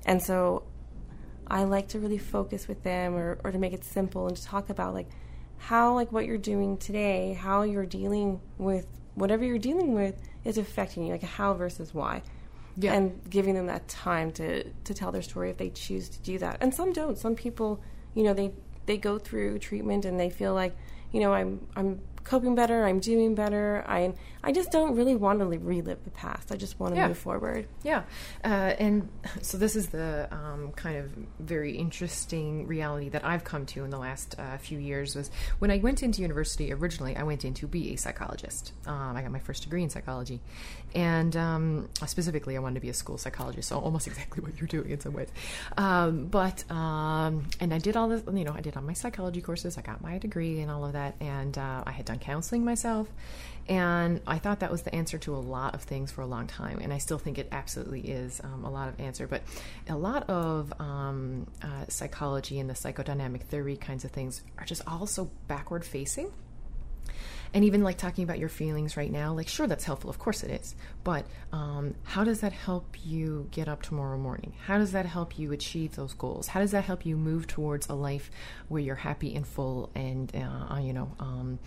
and 0.05 0.21
so 0.21 0.64
I 1.47 1.62
like 1.64 1.88
to 1.88 2.01
really 2.01 2.19
focus 2.19 2.66
with 2.66 2.83
them 2.83 3.14
or, 3.14 3.38
or 3.45 3.53
to 3.53 3.59
make 3.59 3.73
it 3.73 3.85
simple 3.85 4.27
and 4.27 4.37
to 4.37 4.45
talk 4.45 4.69
about 4.69 4.95
like 4.95 5.09
how 5.59 5.95
like 5.95 6.12
what 6.12 6.27
you're 6.27 6.38
doing 6.38 6.77
today, 6.77 7.35
how 7.35 7.62
you're 7.62 7.87
dealing 7.87 8.40
with 8.59 8.87
whatever 9.14 9.45
you're 9.45 9.59
dealing 9.59 9.95
with 9.95 10.21
is 10.45 10.59
affecting 10.59 11.05
you, 11.05 11.12
like 11.12 11.23
how 11.23 11.55
versus 11.55 11.92
why. 11.92 12.23
Yeah. 12.79 12.92
And 12.92 13.29
giving 13.29 13.55
them 13.55 13.66
that 13.66 13.88
time 13.88 14.33
to, 14.33 14.64
to 14.71 14.95
tell 14.95 15.11
their 15.11 15.23
story 15.23 15.49
if 15.49 15.57
they 15.57 15.71
choose 15.71 16.11
to 16.11 16.19
do 16.21 16.38
that. 16.38 16.59
And 16.61 16.75
some 16.75 16.92
don't. 16.92 17.16
Some 17.16 17.35
people, 17.35 17.81
you 18.14 18.23
know, 18.23 18.35
they 18.35 18.53
they 18.85 18.99
go 18.99 19.19
through 19.19 19.59
treatment 19.59 20.05
and 20.05 20.21
they 20.21 20.31
feel 20.31 20.55
like, 20.55 20.77
you 21.11 21.21
know, 21.21 21.33
I'm 21.33 21.66
I'm 21.75 22.01
coping 22.23 22.55
better, 22.55 22.85
I'm 22.85 23.01
doing 23.01 23.35
better. 23.35 23.85
I 23.87 24.12
I 24.47 24.53
just 24.53 24.71
don't 24.71 24.95
really 24.95 25.17
want 25.17 25.41
to 25.41 25.45
relive 25.45 26.05
the 26.05 26.11
past. 26.11 26.53
I 26.53 26.57
just 26.57 26.79
want 26.79 26.95
to 26.95 27.01
Yeah. 27.01 27.09
move 27.09 27.19
forward. 27.19 27.67
Yeah, 27.83 28.05
uh, 28.45 28.49
and 28.79 29.09
so 29.43 29.59
this 29.59 29.75
is 29.75 29.89
the 29.89 30.29
um, 30.31 30.71
kind 30.77 30.97
of 30.99 31.11
very 31.41 31.77
interesting 31.77 32.67
reality 32.69 33.09
that 33.09 33.25
I've 33.25 33.43
come 33.43 33.67
to 33.67 33.83
in 33.85 33.91
the 33.91 33.99
last 33.99 34.37
uh, 34.39 34.57
few 34.59 34.79
years. 34.79 35.17
Was 35.17 35.31
when 35.59 35.71
I 35.73 35.79
went 35.79 36.03
into 36.05 36.23
university 36.23 36.73
originally, 36.73 37.17
I 37.17 37.25
went 37.25 37.45
in 37.45 37.55
to 37.55 37.67
be 37.67 37.93
a 37.93 37.97
psychologist. 37.97 38.73
Um, 38.87 39.17
I 39.17 39.23
got 39.23 39.33
my 39.33 39.41
first 39.41 39.65
degree 39.65 39.83
in 39.83 39.91
psychology, 39.91 40.41
and 40.95 41.37
um, 41.37 41.89
specifically, 42.07 42.57
I 42.57 42.61
wanted 42.61 42.75
to 42.77 42.81
be 42.81 42.89
a 42.89 42.95
school 42.95 43.19
psychologist. 43.19 43.69
So 43.69 43.79
almost 43.81 44.07
exactly 44.13 44.45
what 44.45 44.59
you're 44.61 44.69
doing 44.69 44.91
in 44.91 45.01
some 45.01 45.13
ways. 45.13 45.29
Um, 45.77 46.27
but 46.27 46.65
um, 46.71 47.47
and 47.61 47.75
I 47.75 47.79
did 47.79 47.97
all 47.97 48.09
this. 48.09 48.23
You 48.33 48.45
know, 48.45 48.55
I 48.55 48.61
did 48.61 48.77
all 48.77 48.83
my 48.85 48.93
psychology 48.93 49.41
courses. 49.43 49.77
I 49.77 49.83
got 49.83 50.01
my 50.03 50.19
degree 50.19 50.61
and 50.61 50.71
all 50.71 50.85
of 50.85 50.93
that, 50.93 51.17
and 51.21 51.59
uh, 51.59 51.83
I 51.85 51.91
had 51.91 52.05
done 52.07 52.21
counseling 52.21 52.65
myself. 52.65 53.09
And 53.69 54.21
I 54.27 54.39
thought 54.39 54.61
that 54.61 54.71
was 54.71 54.83
the 54.83 54.95
answer 54.95 55.19
to 55.19 55.35
a 55.35 55.39
lot 55.39 55.75
of 55.75 55.83
things 55.83 56.13
for 56.13 56.21
a 56.21 56.27
long 56.27 56.47
time, 56.47 56.79
and 56.81 56.93
I 56.93 56.99
still 56.99 57.19
think 57.19 57.37
it 57.39 57.49
absolutely 57.51 58.01
is 58.01 58.41
um, 58.45 58.65
a 58.65 58.71
lot 58.71 58.89
of 58.89 59.01
answer. 59.01 59.27
But 59.27 59.43
a 59.89 59.97
lot 59.97 60.29
of 60.31 60.73
um, 60.81 61.49
uh, 61.63 61.87
psychology 61.89 62.61
and 62.61 62.71
the 62.71 62.75
psychodynamic 62.75 63.43
theory 63.43 63.77
kinds 63.77 64.05
of 64.05 64.13
things 64.13 64.43
are 64.59 64.65
just 64.65 64.83
all 64.87 65.07
so 65.07 65.31
backward 65.49 65.85
facing. 65.85 66.33
And 67.55 67.65
even 67.65 67.83
like 67.83 67.99
talking 67.99 68.25
about 68.25 68.39
your 68.39 68.49
feelings 68.49 68.97
right 68.97 69.11
now, 69.11 69.33
like 69.33 69.49
sure 69.49 69.67
that's 69.67 69.85
helpful, 69.85 70.11
of 70.11 70.19
course 70.19 70.43
it 70.43 70.51
is. 70.51 70.75
But 71.05 71.27
um, 71.53 71.95
how 72.05 72.25
does 72.25 72.41
that 72.41 72.53
help 72.53 72.97
you 73.05 73.49
get 73.51 73.69
up 73.69 73.83
tomorrow 73.83 74.19
morning? 74.19 74.55
How 74.67 74.79
does 74.79 74.93
that 74.93 75.07
help 75.07 75.39
you 75.39 75.53
achieve 75.53 75.97
those 75.97 76.15
goals? 76.15 76.49
How 76.49 76.61
does 76.61 76.73
that 76.73 76.85
help 76.85 77.07
you 77.07 77.17
move 77.17 77.47
towards 77.47 77.89
a 77.89 77.95
life 77.95 78.31
where 78.69 78.83
you're 78.83 78.95
happy 78.95 79.35
and 79.35 79.47
full 79.47 79.91
and 79.95 80.35
uh, 80.35 80.79
you 80.79 80.93
know 80.93 81.11
um, 81.19 81.59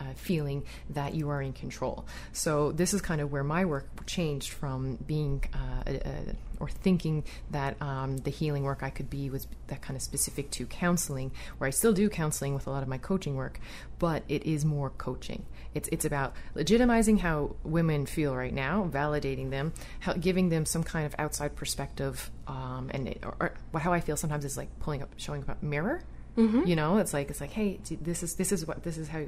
uh, 0.00 0.04
feeling 0.14 0.64
that 0.90 1.14
you 1.14 1.28
are 1.30 1.42
in 1.42 1.52
control? 1.52 2.06
So 2.32 2.72
this 2.72 2.94
is 2.94 3.00
kind 3.00 3.20
of 3.20 3.32
where 3.32 3.44
my 3.44 3.64
work 3.64 4.06
changed 4.06 4.50
from 4.50 4.96
being 4.96 5.44
uh, 5.54 5.82
a, 5.86 5.94
a, 5.94 6.36
or 6.60 6.68
thinking 6.68 7.24
that 7.50 7.80
um, 7.80 8.18
the 8.18 8.30
healing 8.30 8.62
work 8.64 8.82
I 8.82 8.90
could 8.90 9.10
be 9.10 9.30
was 9.30 9.46
that 9.68 9.82
kind 9.82 9.96
of 9.96 10.02
specific 10.02 10.50
to 10.52 10.66
counseling, 10.66 11.32
where 11.58 11.68
I 11.68 11.70
still 11.70 11.92
do 11.92 12.08
counseling 12.08 12.54
with 12.54 12.66
a 12.66 12.70
lot 12.70 12.82
of 12.82 12.88
my 12.88 12.98
coaching 12.98 13.36
work, 13.36 13.60
but 13.98 14.22
it 14.28 14.44
is 14.44 14.64
more 14.64 14.90
coaching. 14.90 15.46
It's 15.74 15.88
it's 15.92 16.04
about 16.04 16.34
legitimizing 16.54 17.20
how 17.20 17.56
women 17.62 18.06
feel 18.06 18.34
right 18.34 18.52
now, 18.52 18.88
validating 18.92 19.50
them, 19.50 19.72
how, 20.00 20.14
giving 20.14 20.48
them 20.48 20.64
some 20.64 20.82
kind 20.82 21.06
of 21.06 21.14
outside 21.18 21.56
perspective, 21.56 22.30
um, 22.46 22.90
and 22.92 23.08
it, 23.08 23.22
or, 23.22 23.54
or 23.72 23.80
how 23.80 23.92
I 23.92 24.00
feel 24.00 24.16
sometimes 24.16 24.44
is 24.44 24.56
like 24.56 24.76
pulling 24.80 25.02
up, 25.02 25.10
showing 25.16 25.42
up 25.42 25.62
a 25.62 25.64
mirror. 25.64 26.02
Mm-hmm. 26.36 26.66
You 26.66 26.76
know, 26.76 26.98
it's 26.98 27.12
like 27.12 27.30
it's 27.30 27.40
like, 27.40 27.50
hey, 27.50 27.80
this 28.00 28.22
is 28.22 28.34
this 28.34 28.52
is 28.52 28.66
what 28.66 28.82
this 28.82 28.96
is 28.96 29.08
how 29.08 29.18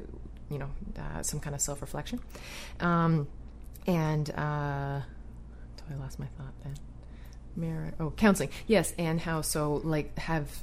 you 0.49 0.59
know 0.59 0.71
uh, 0.99 1.23
some 1.23 1.41
kind 1.41 1.55
of 1.55 1.61
self 1.61 1.81
reflection, 1.83 2.21
um, 2.81 3.29
and 3.87 4.31
uh, 4.31 5.01
I 5.91 5.95
lost 5.99 6.19
my 6.19 6.27
thought 6.27 6.55
then 6.63 6.75
mirror 7.57 7.93
oh 8.01 8.11
counseling. 8.11 8.51
Yes 8.67 8.95
and 8.99 9.21
how 9.21 9.41
so 9.43 9.81
like 9.85 10.19
have 10.19 10.63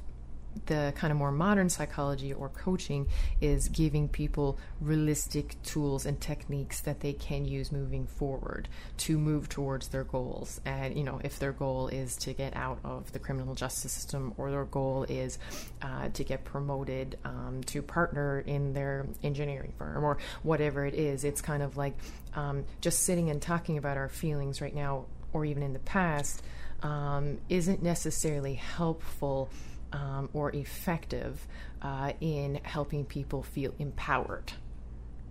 the 0.65 0.93
kind 0.95 1.11
of 1.11 1.17
more 1.17 1.31
modern 1.31 1.69
psychology 1.69 2.33
or 2.33 2.49
coaching 2.49 3.07
is 3.41 3.69
giving 3.69 4.07
people 4.07 4.57
realistic 4.81 5.61
tools 5.63 6.05
and 6.05 6.19
techniques 6.19 6.81
that 6.81 6.99
they 6.99 7.13
can 7.13 7.45
use 7.45 7.71
moving 7.71 8.07
forward 8.07 8.67
to 8.97 9.17
move 9.17 9.49
towards 9.49 9.89
their 9.89 10.03
goals. 10.03 10.59
And 10.65 10.97
you 10.97 11.03
know 11.03 11.19
if 11.23 11.39
their 11.39 11.51
goal 11.51 11.87
is 11.87 12.15
to 12.17 12.33
get 12.33 12.55
out 12.55 12.79
of 12.83 13.11
the 13.11 13.19
criminal 13.19 13.55
justice 13.55 13.91
system 13.91 14.33
or 14.37 14.51
their 14.51 14.65
goal 14.65 15.05
is 15.07 15.37
uh, 15.81 16.09
to 16.09 16.23
get 16.23 16.43
promoted 16.43 17.17
um, 17.23 17.61
to 17.67 17.81
partner 17.81 18.39
in 18.39 18.73
their 18.73 19.05
engineering 19.23 19.73
firm 19.77 20.03
or 20.03 20.17
whatever 20.43 20.85
it 20.85 20.93
is 20.93 21.23
it's 21.23 21.41
kind 21.41 21.61
of 21.61 21.77
like 21.77 21.95
um, 22.35 22.65
just 22.81 23.03
sitting 23.03 23.29
and 23.29 23.41
talking 23.41 23.77
about 23.77 23.97
our 23.97 24.09
feelings 24.09 24.61
right 24.61 24.75
now 24.75 25.05
or 25.33 25.45
even 25.45 25.63
in 25.63 25.73
the 25.73 25.79
past 25.79 26.43
um, 26.83 27.39
isn't 27.49 27.81
necessarily 27.81 28.53
helpful 28.55 29.49
um, 29.93 30.29
or 30.33 30.51
effective 30.55 31.47
uh, 31.81 32.13
in 32.21 32.59
helping 32.63 33.05
people 33.05 33.43
feel 33.43 33.73
empowered. 33.79 34.53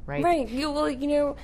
Right? 0.07 0.23
Right. 0.23 0.49
You, 0.49 0.71
well, 0.71 0.91
you 0.91 1.09
know, 1.09 1.37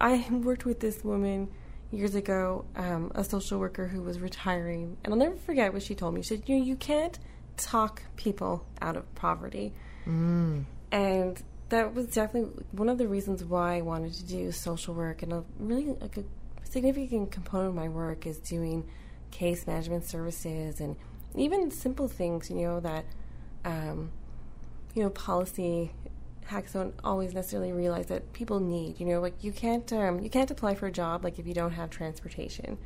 I 0.00 0.26
worked 0.30 0.64
with 0.64 0.80
this 0.80 1.02
woman 1.02 1.50
years 1.90 2.14
ago, 2.14 2.64
um, 2.76 3.12
a 3.14 3.24
social 3.24 3.58
worker 3.58 3.86
who 3.86 4.02
was 4.02 4.18
retiring, 4.18 4.96
and 5.04 5.12
I'll 5.12 5.18
never 5.18 5.36
forget 5.36 5.72
what 5.72 5.82
she 5.82 5.94
told 5.94 6.14
me. 6.14 6.22
She 6.22 6.36
said, 6.36 6.42
"You 6.46 6.58
know, 6.58 6.64
you 6.64 6.76
can't 6.76 7.18
talk 7.56 8.02
people 8.16 8.64
out 8.80 8.96
of 8.96 9.14
poverty," 9.14 9.72
Mm. 10.06 10.64
and 10.90 11.42
that 11.68 11.94
was 11.94 12.06
definitely 12.06 12.64
one 12.72 12.88
of 12.88 12.98
the 12.98 13.06
reasons 13.08 13.44
why 13.44 13.76
I 13.76 13.80
wanted 13.82 14.14
to 14.14 14.24
do 14.24 14.52
social 14.52 14.94
work. 14.94 15.22
And 15.22 15.32
a 15.32 15.44
really 15.58 15.86
like 16.00 16.16
a 16.16 16.24
significant 16.64 17.30
component 17.30 17.68
of 17.70 17.74
my 17.74 17.88
work 17.88 18.26
is 18.26 18.38
doing 18.38 18.84
case 19.32 19.66
management 19.66 20.04
services 20.04 20.80
and 20.80 20.94
even 21.34 21.70
simple 21.72 22.06
things, 22.06 22.48
you 22.50 22.56
know, 22.56 22.78
that 22.78 23.04
um, 23.64 24.10
you 24.94 25.02
know 25.02 25.10
policy 25.10 25.92
hacks 26.44 26.72
don't 26.74 26.94
always 27.02 27.32
necessarily 27.32 27.72
realize 27.72 28.06
that 28.06 28.32
people 28.32 28.60
need. 28.60 29.00
You 29.00 29.06
know, 29.06 29.20
like 29.20 29.42
you 29.42 29.50
can't 29.50 29.90
um, 29.92 30.20
you 30.20 30.30
can't 30.30 30.50
apply 30.50 30.74
for 30.76 30.86
a 30.86 30.92
job 30.92 31.24
like 31.24 31.38
if 31.38 31.46
you 31.46 31.54
don't 31.54 31.72
have 31.72 31.90
transportation, 31.90 32.78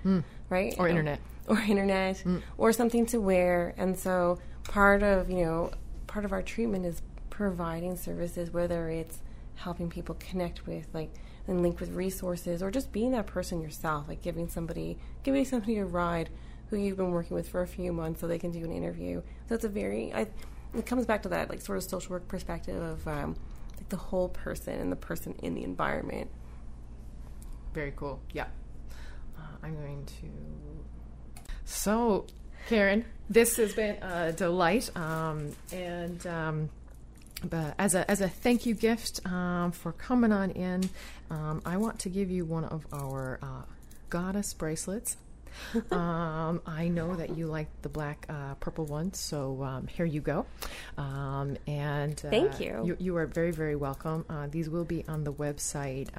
right? 0.49 0.75
Or 0.79 0.87
Um, 0.87 0.91
internet. 0.91 1.21
or 1.49 1.59
internet, 1.61 2.25
or 2.59 2.73
something 2.73 3.07
to 3.07 3.21
wear. 3.21 3.75
And 3.77 3.99
so 3.99 4.39
part 4.65 5.03
of 5.03 5.29
you 5.31 5.45
know 5.45 5.71
part 6.07 6.25
of 6.25 6.33
our 6.33 6.43
treatment 6.43 6.87
is 6.87 7.03
providing 7.31 7.97
services, 7.97 8.51
whether 8.53 8.89
it's 8.89 9.19
helping 9.57 9.89
people 9.91 10.17
connect 10.19 10.67
with 10.67 10.87
like 10.93 11.11
and 11.49 11.63
link 11.63 11.79
with 11.81 11.91
resources 11.93 12.63
or 12.63 12.71
just 12.71 12.93
being 12.93 13.13
that 13.13 13.27
person 13.27 13.61
yourself 13.61 14.09
like 14.09 14.23
giving 14.23 14.49
somebody 14.49 14.99
giving 15.23 15.45
somebody 15.45 15.77
a 15.79 15.85
ride 15.85 16.29
who 16.71 16.77
you've 16.77 16.97
been 16.97 17.13
working 17.13 17.35
with 17.37 17.49
for 17.49 17.63
a 17.63 17.67
few 17.67 17.93
months 17.93 18.21
so 18.21 18.27
they 18.27 18.39
can 18.39 18.51
do 18.51 18.65
an 18.65 18.73
interview 18.73 19.23
so 19.49 19.55
it's 19.55 19.65
a 19.65 19.69
very 19.69 20.13
I, 20.13 20.27
it 20.75 20.85
comes 20.87 21.07
back 21.07 21.23
to 21.23 21.29
that 21.31 21.49
like 21.49 21.61
sort 21.61 21.79
of 21.79 21.85
social 21.85 22.13
work 22.13 22.27
perspective 22.29 22.81
of 22.83 23.07
um, 23.07 23.37
like 23.77 23.89
the 23.89 23.97
whole 23.97 24.29
person 24.29 24.75
and 24.81 24.91
the 24.91 24.97
person 24.97 25.35
in 25.43 25.55
the 25.55 25.63
environment 25.65 26.31
Very 27.75 27.93
cool. 27.95 28.21
Yeah. 28.33 28.47
Uh, 29.39 29.43
I'm 29.63 29.75
going 29.77 30.05
to. 30.07 31.43
So, 31.65 32.27
Karen, 32.69 33.05
this 33.29 33.57
has 33.57 33.75
been 33.75 33.97
a 34.03 34.33
delight. 34.33 34.91
Um, 34.97 35.51
and 35.73 36.27
um, 36.27 36.71
but 37.45 37.75
as 37.79 37.95
a 37.95 38.11
as 38.11 38.21
a 38.21 38.29
thank 38.29 38.67
you 38.67 38.75
gift 38.75 39.25
um, 39.27 39.73
for 39.73 39.93
coming 39.93 40.33
on 40.33 40.51
in, 40.51 40.89
um, 41.31 41.63
I 41.65 41.77
want 41.77 41.99
to 42.01 42.09
give 42.09 42.31
you 42.31 42.45
one 42.45 42.65
of 42.65 42.87
our 42.93 43.39
uh, 43.43 43.63
goddess 44.11 44.55
bracelets. 44.55 45.17
um, 45.91 46.61
I 46.67 46.89
know 46.89 47.17
that 47.17 47.37
you 47.37 47.47
like 47.47 47.69
the 47.81 47.89
black 47.89 48.27
uh, 48.29 48.55
purple 48.61 48.85
one, 48.85 49.15
so 49.15 49.63
um, 49.63 49.87
here 49.87 50.05
you 50.05 50.21
go. 50.21 50.45
Um, 50.99 51.57
and 51.67 52.21
uh, 52.25 52.31
Thank 52.31 52.61
you. 52.61 52.83
you. 52.85 52.97
You 52.99 53.17
are 53.17 53.27
very 53.27 53.53
very 53.53 53.77
welcome. 53.77 54.25
Uh, 54.29 54.49
these 54.49 54.69
will 54.69 54.85
be 54.85 55.05
on 55.09 55.25
the 55.25 55.33
website. 55.33 56.17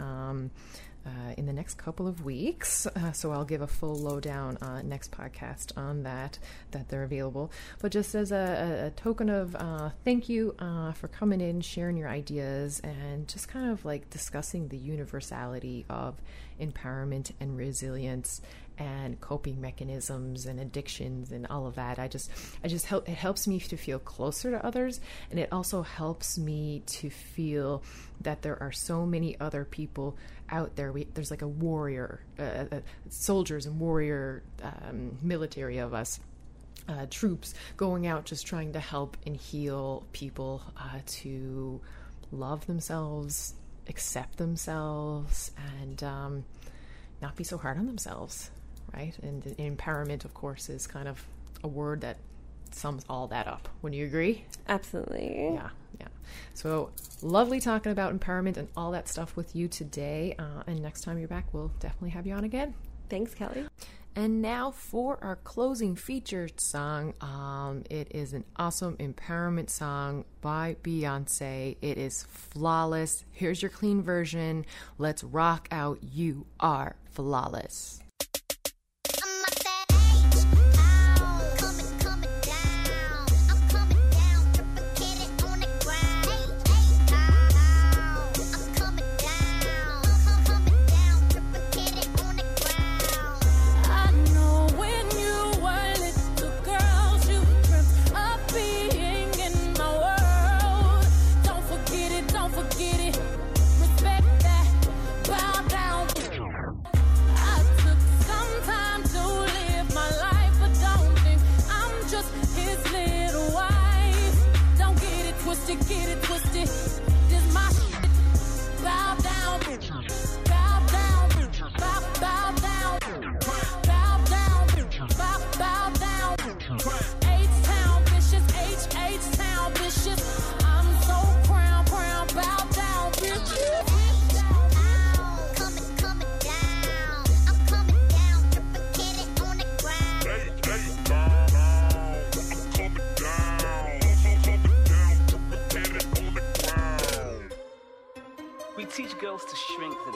Uh, 1.07 1.31
in 1.37 1.45
the 1.45 1.53
next 1.53 1.75
couple 1.75 2.05
of 2.05 2.25
weeks. 2.25 2.85
Uh, 2.85 3.13
so 3.13 3.31
I'll 3.31 3.45
give 3.45 3.61
a 3.61 3.67
full 3.67 3.95
lowdown 3.95 4.57
uh, 4.57 4.81
next 4.81 5.09
podcast 5.11 5.71
on 5.77 6.03
that, 6.03 6.37
that 6.71 6.89
they're 6.89 7.03
available. 7.03 7.49
But 7.81 7.93
just 7.93 8.13
as 8.13 8.33
a, 8.33 8.35
a, 8.83 8.87
a 8.87 8.89
token 8.91 9.29
of 9.29 9.55
uh, 9.55 9.91
thank 10.03 10.27
you 10.27 10.53
uh, 10.59 10.91
for 10.91 11.07
coming 11.07 11.39
in, 11.39 11.61
sharing 11.61 11.95
your 11.95 12.09
ideas, 12.09 12.81
and 12.81 13.25
just 13.25 13.47
kind 13.47 13.71
of 13.71 13.85
like 13.85 14.09
discussing 14.09 14.67
the 14.67 14.77
universality 14.77 15.85
of 15.89 16.15
empowerment 16.59 17.31
and 17.39 17.57
resilience 17.57 18.41
and 18.77 19.19
coping 19.19 19.59
mechanisms 19.59 20.45
and 20.45 20.59
addictions 20.59 21.31
and 21.31 21.47
all 21.47 21.65
of 21.65 21.75
that. 21.75 21.99
I 21.99 22.07
just, 22.07 22.29
I 22.63 22.67
just 22.67 22.85
help. 22.85 23.07
It 23.09 23.15
helps 23.15 23.47
me 23.47 23.59
to 23.59 23.77
feel 23.77 23.99
closer 23.99 24.51
to 24.51 24.65
others, 24.65 24.99
and 25.31 25.39
it 25.39 25.51
also 25.51 25.81
helps 25.81 26.37
me 26.37 26.83
to 26.87 27.09
feel 27.09 27.83
that 28.21 28.41
there 28.41 28.61
are 28.61 28.71
so 28.71 29.05
many 29.05 29.39
other 29.39 29.65
people 29.65 30.17
out 30.49 30.75
there. 30.75 30.91
We, 30.91 31.05
there's 31.13 31.31
like 31.31 31.41
a 31.41 31.47
warrior, 31.47 32.21
uh, 32.39 32.65
uh, 32.71 32.79
soldiers 33.09 33.65
and 33.65 33.79
warrior 33.79 34.43
um, 34.61 35.17
military 35.21 35.77
of 35.79 35.93
us. 35.93 36.19
Uh, 36.89 37.05
troops 37.09 37.53
going 37.75 38.07
out 38.07 38.23
just 38.23 38.47
trying 38.47 38.71
to 38.71 38.79
help 38.79 39.17
and 39.25 39.35
heal 39.35 40.05
people 40.13 40.61
uh, 40.77 40.99
to 41.05 41.81
love 42.31 42.65
themselves, 42.65 43.55
accept 43.89 44.37
themselves, 44.37 45.51
and 45.81 46.01
um, 46.01 46.45
not 47.21 47.35
be 47.35 47.43
so 47.43 47.57
hard 47.57 47.77
on 47.77 47.87
themselves, 47.87 48.51
right? 48.93 49.17
And, 49.21 49.45
and 49.57 49.77
empowerment, 49.77 50.25
of 50.25 50.33
course, 50.33 50.69
is 50.69 50.87
kind 50.87 51.07
of 51.07 51.25
a 51.63 51.67
word 51.67 52.01
that 52.01 52.17
sums 52.71 53.05
all 53.09 53.27
that 53.27 53.47
up. 53.47 53.69
Would 53.81 53.95
you 53.95 54.05
agree? 54.05 54.45
absolutely 54.67 55.53
Yeah, 55.53 55.69
yeah. 55.99 56.07
So 56.53 56.91
lovely 57.21 57.59
talking 57.59 57.91
about 57.91 58.17
empowerment 58.17 58.57
and 58.57 58.67
all 58.75 58.91
that 58.91 59.07
stuff 59.07 59.35
with 59.35 59.55
you 59.55 59.67
today. 59.67 60.35
Uh, 60.37 60.63
and 60.67 60.81
next 60.81 61.01
time 61.01 61.17
you're 61.17 61.27
back, 61.27 61.45
we'll 61.53 61.71
definitely 61.79 62.09
have 62.11 62.27
you 62.27 62.33
on 62.33 62.43
again. 62.43 62.73
thanks 63.09 63.33
kelly 63.33 63.65
And 64.15 64.41
now 64.41 64.71
for 64.71 65.19
our 65.23 65.35
closing 65.37 65.95
featured 65.95 66.59
song. 66.59 67.13
Um, 67.21 67.83
it 67.89 68.07
is 68.15 68.33
an 68.33 68.43
awesome 68.57 68.97
empowerment 68.97 69.69
song 69.69 70.25
by 70.41 70.75
Beyonce. 70.83 71.77
It 71.81 71.97
is 71.99 72.23
flawless. 72.23 73.23
Here's 73.31 73.61
your 73.61 73.69
clean 73.69 74.01
version. 74.01 74.65
Let's 74.97 75.23
rock 75.23 75.67
out. 75.71 75.99
You 76.01 76.47
are 76.59 76.95
flawless. 77.11 78.01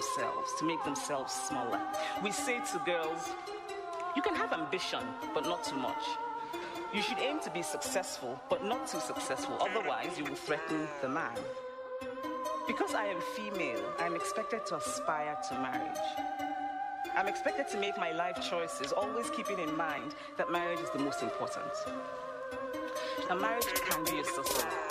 Themselves, 0.01 0.53
to 0.57 0.65
make 0.65 0.83
themselves 0.83 1.31
smaller. 1.31 1.79
We 2.23 2.31
say 2.31 2.59
to 2.71 2.79
girls, 2.85 3.29
you 4.15 4.21
can 4.21 4.35
have 4.35 4.51
ambition, 4.51 5.03
but 5.33 5.45
not 5.45 5.63
too 5.63 5.75
much. 5.75 6.03
You 6.91 7.01
should 7.01 7.19
aim 7.19 7.39
to 7.41 7.51
be 7.51 7.61
successful, 7.61 8.39
but 8.49 8.65
not 8.65 8.87
too 8.87 8.99
successful, 8.99 9.57
otherwise, 9.61 10.17
you 10.17 10.23
will 10.23 10.35
threaten 10.35 10.87
the 11.01 11.09
man. 11.09 11.37
Because 12.67 12.95
I 12.95 13.05
am 13.05 13.21
female, 13.35 13.83
I'm 13.99 14.15
expected 14.15 14.65
to 14.67 14.77
aspire 14.77 15.37
to 15.49 15.53
marriage. 15.59 16.01
I'm 17.15 17.27
expected 17.27 17.67
to 17.69 17.77
make 17.77 17.97
my 17.97 18.11
life 18.11 18.41
choices, 18.49 18.91
always 18.91 19.29
keeping 19.29 19.59
in 19.59 19.75
mind 19.77 20.15
that 20.37 20.51
marriage 20.51 20.79
is 20.79 20.89
the 20.89 20.99
most 20.99 21.21
important. 21.21 21.71
A 23.29 23.35
marriage 23.35 23.67
can 23.87 24.03
be 24.05 24.17
a 24.17 24.39
of 24.39 24.90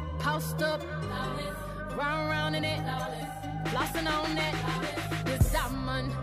post 0.21 0.61
up, 0.61 0.83
round 1.97 2.29
round 2.29 2.55
in 2.55 2.63
it, 2.63 2.79
flossing 3.65 4.07
on 4.07 4.37
it. 4.37 4.55
This 5.25 5.51
diamond, 5.51 6.13